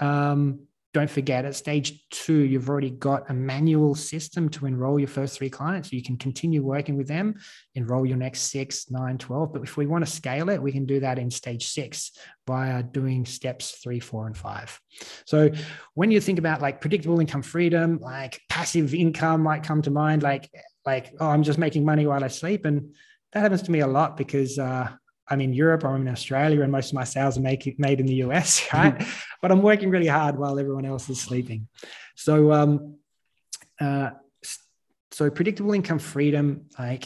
[0.00, 0.60] Um,
[0.94, 5.38] don't forget at stage two, you've already got a manual system to enroll your first
[5.38, 5.92] three clients.
[5.92, 7.36] You can continue working with them,
[7.74, 9.52] enroll your next six, nine, 12.
[9.52, 12.12] But if we want to scale it, we can do that in stage six
[12.46, 14.78] via doing steps three, four, and five.
[15.24, 15.50] So
[15.94, 20.22] when you think about like predictable income freedom, like passive income might come to mind,
[20.22, 20.50] like
[20.92, 22.64] like, oh, I'm just making money while I sleep.
[22.64, 22.76] And
[23.32, 24.88] that happens to me a lot because uh,
[25.28, 28.00] I'm in Europe or I'm in Australia and most of my sales are make, made
[28.00, 28.96] in the US, right?
[29.42, 31.68] but I'm working really hard while everyone else is sleeping.
[32.16, 32.70] So, um,
[33.78, 34.10] uh,
[35.10, 36.46] so predictable income freedom,
[36.78, 37.04] like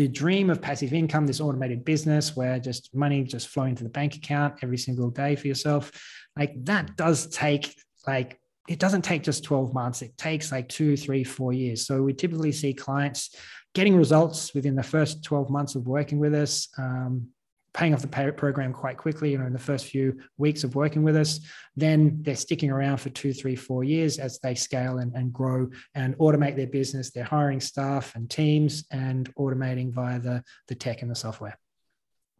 [0.00, 3.94] the dream of passive income, this automated business where just money just flowing to the
[3.98, 5.90] bank account every single day for yourself,
[6.38, 7.74] like that does take
[8.06, 8.38] like
[8.68, 10.02] it doesn't take just 12 months.
[10.02, 11.86] It takes like two three four years.
[11.86, 13.34] So we typically see clients
[13.74, 17.28] getting results within the first 12 months of working with us um,
[17.74, 20.74] paying off the pay program quite quickly you know in the first few weeks of
[20.74, 21.40] working with us.
[21.74, 25.68] Then they're sticking around for two three four years as they scale and, and grow
[25.94, 31.02] and automate their business they're hiring staff and teams and automating via the, the tech
[31.02, 31.58] and the software.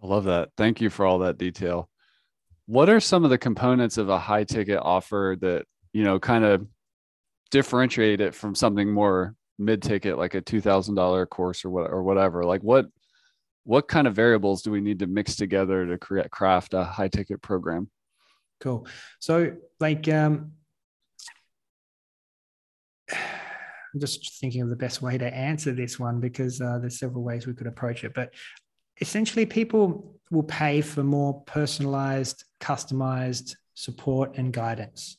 [0.02, 0.50] I love that.
[0.56, 1.88] Thank you for all that detail.
[2.66, 6.44] What are some of the components of a high ticket offer that you know kind
[6.44, 6.66] of
[7.50, 12.44] differentiate it from something more mid ticket like a $2000 course or what or whatever?
[12.44, 12.86] Like what
[13.64, 17.08] what kind of variables do we need to mix together to create craft a high
[17.08, 17.88] ticket program?
[18.60, 18.86] Cool.
[19.20, 20.52] So like um
[23.94, 27.22] i'm just thinking of the best way to answer this one because uh, there's several
[27.22, 28.32] ways we could approach it but
[29.00, 35.18] essentially people will pay for more personalized customized support and guidance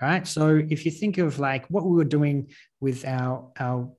[0.00, 0.26] right?
[0.26, 3.90] So if you think of like what we were doing with our our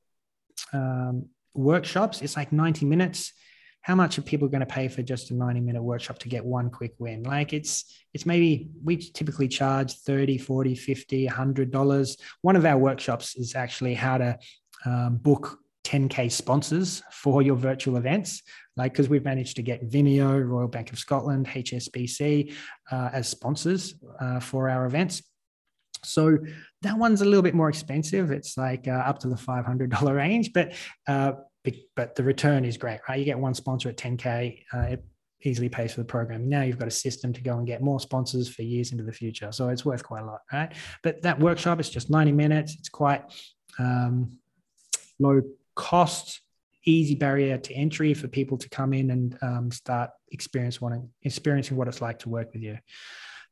[0.73, 3.33] um, workshops it's like 90 minutes.
[3.81, 6.43] How much are people going to pay for just a 90 minute workshop to get
[6.43, 7.23] one quick win?
[7.23, 12.17] Like it's it's maybe we typically charge 30 40 50 100 dollars.
[12.41, 14.37] One of our workshops is actually how to
[14.85, 18.43] um, book 10k sponsors for your virtual events.
[18.75, 22.53] Like because we've managed to get vimeo royal bank of scotland hsbc
[22.91, 25.23] uh, as sponsors uh, for our events
[26.03, 26.37] so
[26.81, 28.31] that one's a little bit more expensive.
[28.31, 30.73] It's like uh, up to the $500 range, but
[31.07, 31.33] uh,
[31.95, 33.19] but the return is great, right?
[33.19, 35.03] You get one sponsor at 10K, uh, it
[35.43, 36.49] easily pays for the program.
[36.49, 39.11] Now you've got a system to go and get more sponsors for years into the
[39.11, 39.51] future.
[39.51, 40.71] So it's worth quite a lot, right?
[41.03, 42.75] But that workshop is just 90 minutes.
[42.79, 43.23] It's quite
[43.79, 44.37] um,
[45.19, 45.41] low
[45.75, 46.41] cost,
[46.85, 51.77] easy barrier to entry for people to come in and um, start experience wanting, experiencing
[51.77, 52.77] what it's like to work with you.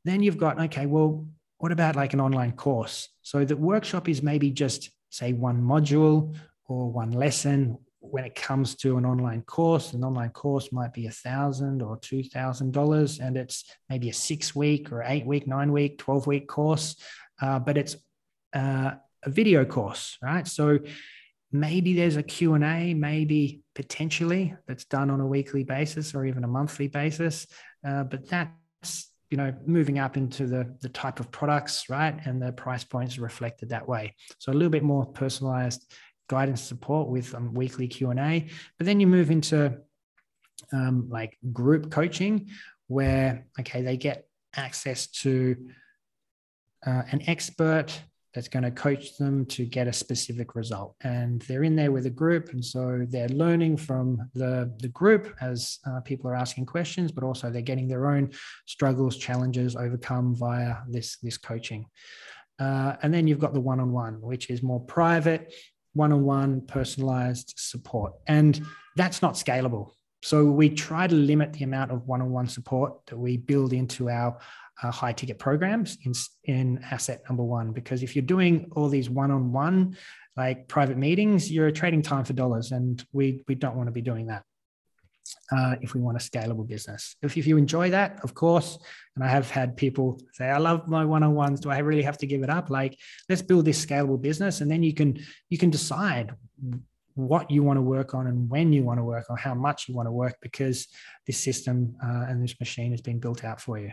[0.03, 1.27] Then you've got, okay, well,
[1.57, 3.09] what about like an online course?
[3.21, 6.35] So the workshop is maybe just say one module
[6.67, 7.77] or one lesson.
[7.99, 11.97] When it comes to an online course, an online course might be a thousand or
[11.97, 16.27] two thousand dollars, and it's maybe a six week or eight week, nine week, twelve
[16.27, 16.95] week course,
[17.41, 17.95] uh, but it's
[18.53, 18.91] uh,
[19.23, 20.47] a video course, right?
[20.47, 20.79] So
[21.51, 26.47] maybe there's a q&a maybe potentially that's done on a weekly basis or even a
[26.47, 27.47] monthly basis
[27.87, 32.17] uh, but that's you know moving up into the the type of products right?
[32.23, 34.15] And the price points reflected that way.
[34.39, 35.93] So a little bit more personalized
[36.29, 39.77] guidance support with um, weekly q&a but then you move into
[40.71, 42.49] um, like group coaching
[42.87, 44.25] where okay they get
[44.55, 45.55] access to
[46.87, 47.91] uh, an expert
[48.35, 50.95] that's going to coach them to get a specific result.
[51.01, 52.49] And they're in there with a group.
[52.49, 57.23] And so they're learning from the, the group as uh, people are asking questions, but
[57.23, 58.31] also they're getting their own
[58.65, 61.85] struggles, challenges overcome via this, this coaching.
[62.59, 65.53] Uh, and then you've got the one on one, which is more private,
[65.93, 68.13] one on one, personalized support.
[68.27, 68.61] And
[68.97, 69.91] that's not scalable.
[70.23, 73.73] So we try to limit the amount of one on one support that we build
[73.73, 74.37] into our
[74.81, 76.13] uh, high ticket programs in,
[76.43, 77.71] in asset number one.
[77.71, 79.97] Because if you're doing all these one on one,
[80.35, 82.71] like private meetings, you're trading time for dollars.
[82.71, 84.43] And we, we don't want to be doing that.
[85.51, 87.15] Uh, if we want a scalable business.
[87.23, 88.77] If, if you enjoy that, of course,
[89.15, 91.61] and I have had people say, I love my one-on-ones.
[91.61, 92.69] Do I really have to give it up?
[92.69, 92.97] Like,
[93.27, 94.61] let's build this scalable business.
[94.61, 95.19] And then you can
[95.49, 96.35] you can decide
[97.15, 99.87] what you want to work on and when you want to work on how much
[99.87, 100.87] you want to work because
[101.25, 103.91] this system uh, and this machine has been built out for you.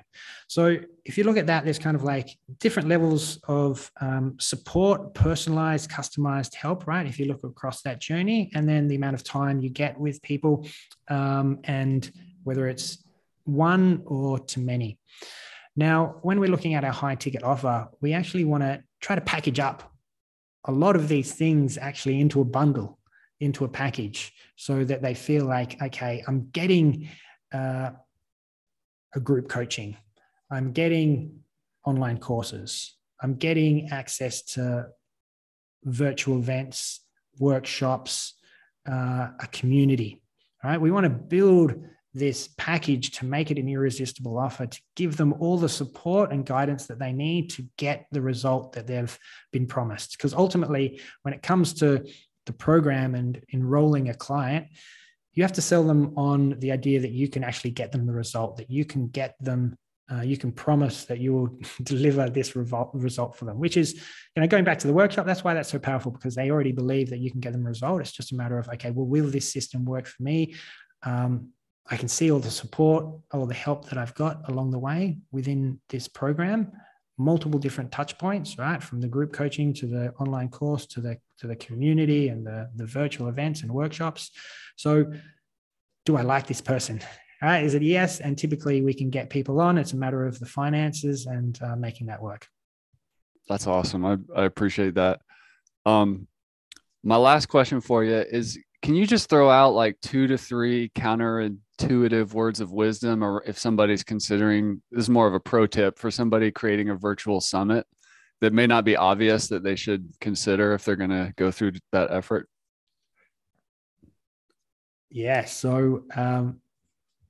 [0.48, 5.14] So if you look at that there's kind of like different levels of um, support
[5.14, 7.06] personalized customized help right?
[7.06, 10.20] If you look across that journey and then the amount of time you get with
[10.22, 10.66] people
[11.08, 12.10] um, and
[12.42, 13.04] whether it's
[13.44, 14.98] one or to many.
[15.76, 19.22] Now when we're looking at our high ticket offer we actually want to try to
[19.22, 19.92] package up
[20.64, 22.98] a lot of these things actually into a bundle
[23.42, 27.08] into a package so that they feel like, okay, I'm getting
[27.52, 27.90] uh,
[29.14, 29.96] a group coaching,
[30.50, 31.40] I'm getting
[31.84, 34.88] online courses, I'm getting access to
[35.84, 37.00] virtual events,
[37.38, 38.34] workshops,
[38.88, 40.22] uh, a community.
[40.62, 41.74] All right, we want to build
[42.14, 46.44] this package to make it an irresistible offer to give them all the support and
[46.44, 49.18] guidance that they need to get the result that they've
[49.50, 50.12] been promised.
[50.12, 52.04] Because ultimately when it comes to
[52.46, 54.66] the program and enrolling a client,
[55.34, 58.12] you have to sell them on the idea that you can actually get them the
[58.12, 59.76] result, that you can get them,
[60.12, 64.42] uh, you can promise that you will deliver this result for them, which is, you
[64.42, 67.08] know, going back to the workshop, that's why that's so powerful because they already believe
[67.10, 68.00] that you can get them a result.
[68.00, 70.54] It's just a matter of, okay, well, will this system work for me?
[71.02, 71.48] Um,
[71.90, 75.18] I can see all the support, all the help that I've got along the way
[75.32, 76.72] within this program
[77.22, 78.82] multiple different touch points, right?
[78.82, 82.70] From the group coaching to the online course to the to the community and the,
[82.76, 84.30] the virtual events and workshops.
[84.76, 85.12] So
[86.04, 87.00] do I like this person?
[87.42, 88.20] All right, is it yes?
[88.20, 89.78] And typically we can get people on.
[89.78, 92.46] It's a matter of the finances and uh, making that work.
[93.48, 94.04] That's awesome.
[94.04, 95.20] I, I appreciate that.
[95.84, 96.28] Um,
[97.02, 100.90] my last question for you is can you just throw out like two to three
[100.90, 105.98] counterintuitive words of wisdom, or if somebody's considering this is more of a pro tip
[105.98, 107.86] for somebody creating a virtual summit
[108.40, 111.72] that may not be obvious that they should consider if they're going to go through
[111.92, 112.48] that effort?
[115.10, 115.44] Yeah.
[115.44, 116.60] So um,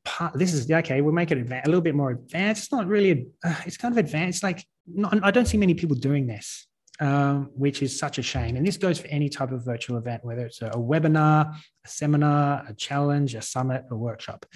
[0.06, 1.02] part, this is okay.
[1.02, 2.64] We'll make it a little bit more advanced.
[2.64, 3.26] It's not really.
[3.44, 4.42] Uh, it's kind of advanced.
[4.42, 6.66] Like not, I don't see many people doing this
[7.02, 8.56] um, which is such a shame.
[8.56, 11.52] And this goes for any type of virtual event, whether it's a, a webinar,
[11.84, 14.46] a seminar, a challenge, a summit, a workshop.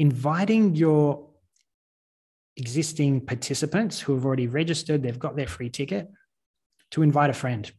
[0.00, 1.30] Inviting your
[2.56, 6.10] existing participants who have already registered, they've got their free ticket,
[6.90, 7.70] to invite a friend.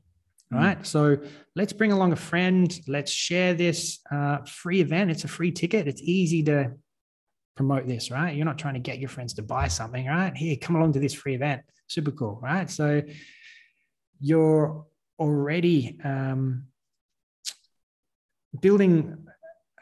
[0.54, 0.80] All right.
[0.80, 0.86] Mm.
[0.86, 1.18] So
[1.58, 2.74] let's bring along a friend.
[2.88, 5.12] Let's share this uh, free event.
[5.12, 5.90] It's a free ticket.
[5.90, 6.72] It's easy to
[7.58, 8.34] promote this, right?
[8.34, 10.36] You're not trying to get your friends to buy something, right?
[10.38, 12.70] Here, come along to this free event super cool, right?
[12.70, 13.04] So
[14.20, 14.86] you're
[15.20, 16.66] already um,
[18.62, 19.26] building,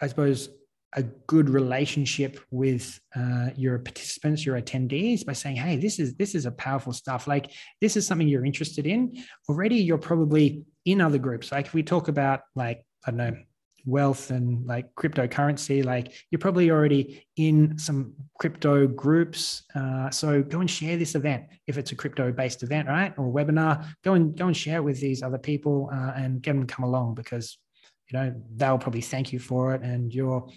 [0.02, 0.50] I suppose,
[0.96, 6.36] a good relationship with uh, your participants, your attendees, by saying, "Hey, this is this
[6.36, 7.28] is a powerful stuff.
[7.28, 7.52] Like
[7.82, 9.24] this is something you're interested in.
[9.50, 11.52] Already, you're probably in other groups.
[11.52, 13.38] Like if we talk about like I don't know
[13.86, 19.64] wealth and like cryptocurrency, like you're probably already in some crypto groups.
[19.76, 23.86] Uh, so go and share this event if it's a crypto-based event, right, or webinar.
[24.04, 26.74] Go and go and share it with these other people uh, and get them to
[26.74, 27.58] come along because
[28.10, 30.48] you know they'll probably thank you for it, and your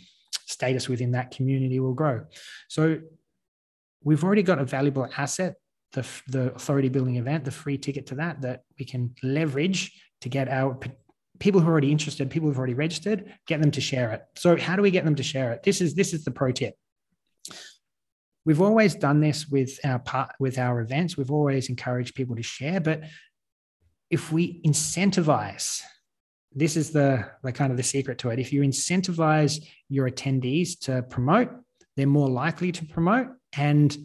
[0.47, 2.25] status within that community will grow.
[2.69, 3.01] So
[4.03, 5.55] we've already got a valuable asset.
[5.93, 10.29] The, the authority building event, the free ticket to that, that we can leverage to
[10.29, 10.79] get our
[11.39, 14.23] people who are already interested, people who've already registered, get them to share it.
[14.37, 15.63] So how do we get them to share it?
[15.63, 16.75] This is this is the pro tip.
[18.45, 21.17] We've always done this with our part with our events.
[21.17, 23.03] We've always encouraged people to share, but
[24.11, 25.83] if we incentivize,
[26.55, 28.39] this is the, the kind of the secret to it.
[28.39, 31.51] If you incentivize your attendees to promote,
[31.97, 33.97] they're more likely to promote and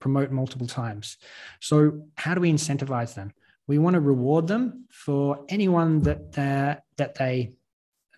[0.00, 1.16] promote multiple times.
[1.60, 3.32] So how do we incentivize them?
[3.66, 7.52] We want to reward them for anyone that that they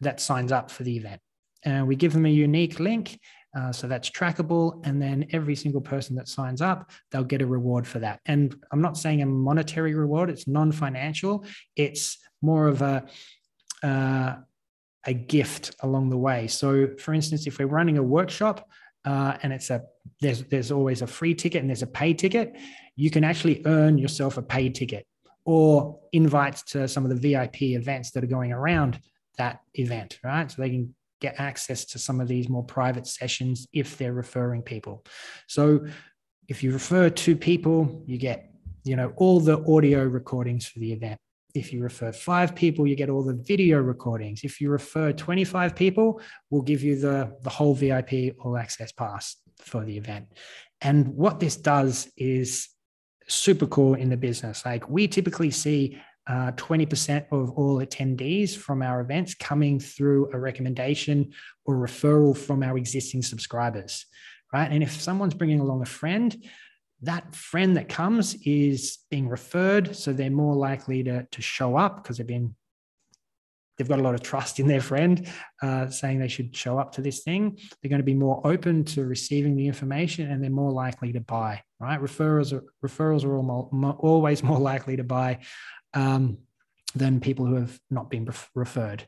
[0.00, 1.20] that signs up for the event.
[1.64, 3.18] And uh, we give them a unique link,
[3.56, 4.86] uh, so that's trackable.
[4.86, 8.20] And then every single person that signs up, they'll get a reward for that.
[8.26, 11.44] And I'm not saying a monetary reward; it's non-financial.
[11.74, 13.04] It's more of a
[13.82, 14.36] uh,
[15.06, 16.48] a gift along the way.
[16.48, 18.68] So, for instance, if we're running a workshop
[19.04, 19.82] uh, and it's a
[20.20, 22.56] there's there's always a free ticket and there's a paid ticket,
[22.96, 25.06] you can actually earn yourself a paid ticket
[25.46, 29.00] or invites to some of the VIP events that are going around
[29.38, 30.50] that event, right?
[30.50, 34.62] So they can get access to some of these more private sessions if they're referring
[34.62, 35.04] people.
[35.46, 35.86] So
[36.48, 38.50] if you refer two people, you get,
[38.84, 41.18] you know, all the audio recordings for the event.
[41.54, 44.40] If you refer five people, you get all the video recordings.
[44.42, 46.20] If you refer 25 people,
[46.50, 50.26] we'll give you the, the whole VIP all access pass for the event.
[50.80, 52.68] And what this does is
[53.28, 54.64] super cool in the business.
[54.64, 60.38] Like we typically see uh, 20% of all attendees from our events coming through a
[60.38, 61.32] recommendation
[61.64, 64.06] or referral from our existing subscribers,
[64.52, 64.70] right?
[64.70, 66.36] And if someone's bringing along a friend,
[67.02, 72.02] that friend that comes is being referred, so they're more likely to, to show up
[72.02, 72.54] because they've been
[73.76, 75.28] they've got a lot of trust in their friend
[75.62, 78.84] uh, saying they should show up to this thing they're going to be more open
[78.84, 83.94] to receiving the information and they're more likely to buy right referrals are, referrals are
[83.98, 85.38] always more likely to buy
[85.94, 86.38] um,
[86.94, 89.06] than people who have not been referred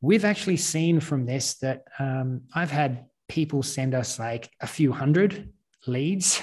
[0.00, 4.92] we've actually seen from this that um, i've had people send us like a few
[4.92, 5.52] hundred
[5.86, 6.42] leads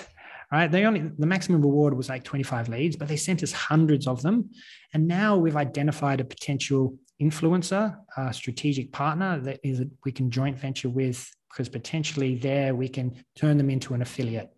[0.52, 0.72] right?
[0.72, 4.22] They only the maximum reward was like 25 leads, but they sent us hundreds of
[4.22, 4.50] them.
[4.94, 10.58] And now we've identified a potential influencer, a strategic partner that is we can joint
[10.58, 14.50] venture with because potentially there we can turn them into an affiliate,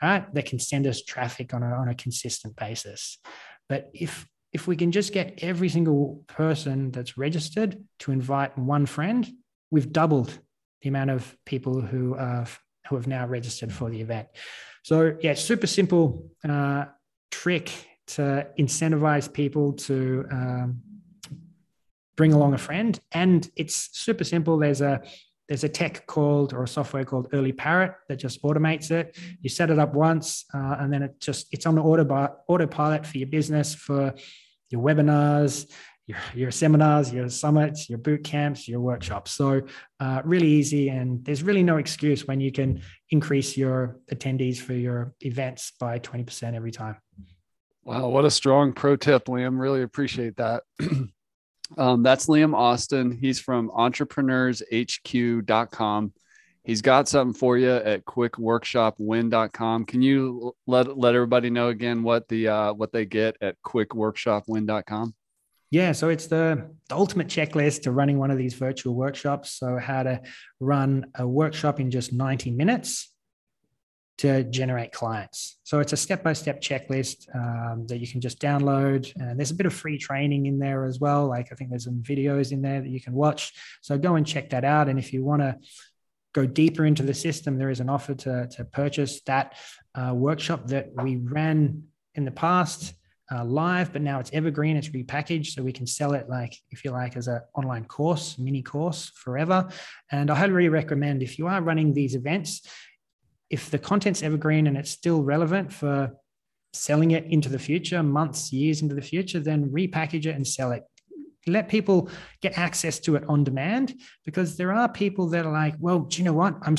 [0.00, 0.32] right?
[0.34, 3.18] That can send us traffic on a, on a consistent basis.
[3.68, 8.84] But if if we can just get every single person that's registered to invite one
[8.84, 9.26] friend,
[9.70, 10.38] we've doubled
[10.82, 14.28] the amount of people who have who have now registered for the event.
[14.82, 16.86] So yeah, super simple uh,
[17.30, 17.70] trick
[18.08, 20.82] to incentivize people to um,
[22.16, 24.58] bring along a friend, and it's super simple.
[24.58, 25.02] There's a
[25.48, 29.18] there's a tech called or a software called Early Parrot that just automates it.
[29.40, 32.04] You set it up once, uh, and then it just it's on the auto
[32.48, 34.14] autopilot for your business, for
[34.70, 35.70] your webinars,
[36.06, 39.32] your, your seminars, your summits, your boot camps, your workshops.
[39.32, 39.62] So
[40.00, 44.74] uh, really easy, and there's really no excuse when you can increase your attendees for
[44.74, 46.96] your events by 20% every time.
[47.84, 49.58] Wow, what a strong pro tip, Liam.
[49.58, 50.62] Really appreciate that.
[51.78, 53.12] um, that's Liam Austin.
[53.12, 56.12] He's from entrepreneurshq.com.
[56.64, 59.84] He's got something for you at quickworkshopwin.com.
[59.84, 65.14] Can you let let everybody know again what the uh, what they get at quickworkshopwin.com?
[65.70, 69.52] Yeah, so it's the, the ultimate checklist to running one of these virtual workshops.
[69.52, 70.20] So, how to
[70.60, 73.11] run a workshop in just 90 minutes
[74.18, 75.58] to generate clients.
[75.64, 79.12] So, it's a step by step checklist um, that you can just download.
[79.16, 81.26] And there's a bit of free training in there as well.
[81.26, 83.52] Like, I think there's some videos in there that you can watch.
[83.80, 84.88] So, go and check that out.
[84.88, 85.58] And if you want to
[86.32, 89.56] go deeper into the system, there is an offer to, to purchase that
[89.94, 91.84] uh, workshop that we ran
[92.14, 92.94] in the past
[93.32, 94.76] uh, live, but now it's evergreen.
[94.76, 98.38] It's repackaged, so we can sell it like, if you like, as an online course,
[98.38, 99.68] mini course forever.
[100.10, 102.66] And I highly recommend if you are running these events,
[103.52, 106.10] if the content's evergreen and it's still relevant for
[106.72, 110.72] selling it into the future, months, years into the future, then repackage it and sell
[110.72, 110.82] it.
[111.46, 112.08] Let people
[112.40, 113.94] get access to it on demand
[114.24, 116.54] because there are people that are like well do you know what?
[116.62, 116.76] I'm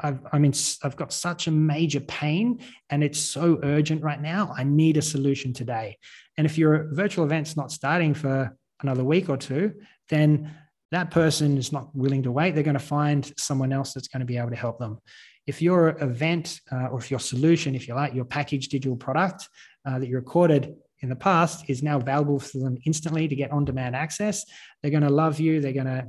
[0.00, 0.52] I've, i mean
[0.82, 2.60] i've got such a major pain
[2.90, 4.52] and it's so urgent right now.
[4.56, 5.98] I need a solution today.
[6.38, 9.74] And if your virtual event's not starting for another week or two
[10.08, 10.50] then
[10.92, 12.54] that person is not willing to wait.
[12.54, 14.98] They're going to find someone else that's going to be able to help them
[15.46, 19.48] if your event uh, or if your solution if you like your packaged digital product
[19.84, 23.52] uh, that you recorded in the past is now available for them instantly to get
[23.52, 24.44] on demand access.
[24.82, 25.60] They're going to love you.
[25.60, 26.08] They're going to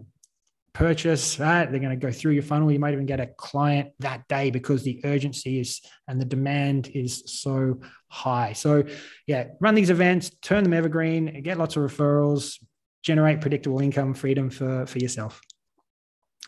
[0.74, 1.66] purchase, right?
[1.66, 2.72] They're going to go through your funnel.
[2.72, 6.90] You might even get a client that day because the urgency is and the demand
[6.94, 8.54] is so high.
[8.54, 8.84] So,
[9.26, 12.64] yeah, run these events, turn them evergreen, get lots of referrals,
[13.04, 15.42] generate predictable income freedom for, for yourself.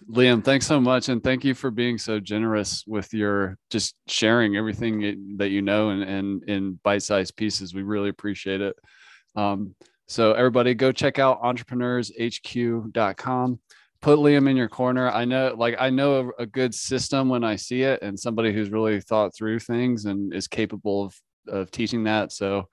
[0.07, 1.09] Liam, thanks so much.
[1.09, 5.89] And thank you for being so generous with your just sharing everything that you know
[5.89, 7.73] and, and in bite sized pieces.
[7.73, 8.77] We really appreciate it.
[9.35, 9.75] Um,
[10.07, 13.59] so, everybody, go check out entrepreneurshq.com.
[14.01, 15.11] Put Liam in your corner.
[15.11, 18.71] I know, like, I know a, good system when I see it and somebody who's
[18.71, 21.13] really thought through things and is capable of,
[21.47, 22.31] of teaching that.
[22.31, 22.67] So,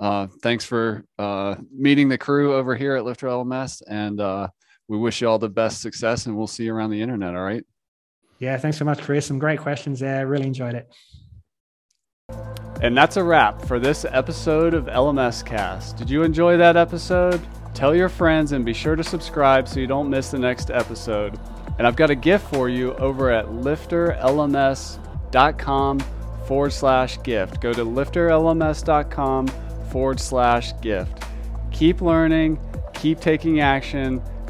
[0.00, 3.82] uh, thanks for uh, meeting the crew over here at Lifter LMS.
[3.86, 4.48] And, uh,
[4.92, 7.34] we wish you all the best success and we'll see you around the internet.
[7.34, 7.64] All right.
[8.38, 8.58] Yeah.
[8.58, 9.24] Thanks so much, Chris.
[9.24, 10.26] Some great questions there.
[10.26, 10.92] Really enjoyed it.
[12.82, 15.96] And that's a wrap for this episode of LMS Cast.
[15.96, 17.40] Did you enjoy that episode?
[17.72, 21.40] Tell your friends and be sure to subscribe so you don't miss the next episode.
[21.78, 26.00] And I've got a gift for you over at lifterlms.com
[26.46, 27.62] forward slash gift.
[27.62, 29.46] Go to lifterlms.com
[29.90, 31.24] forward slash gift.
[31.70, 32.58] Keep learning,
[32.92, 34.22] keep taking action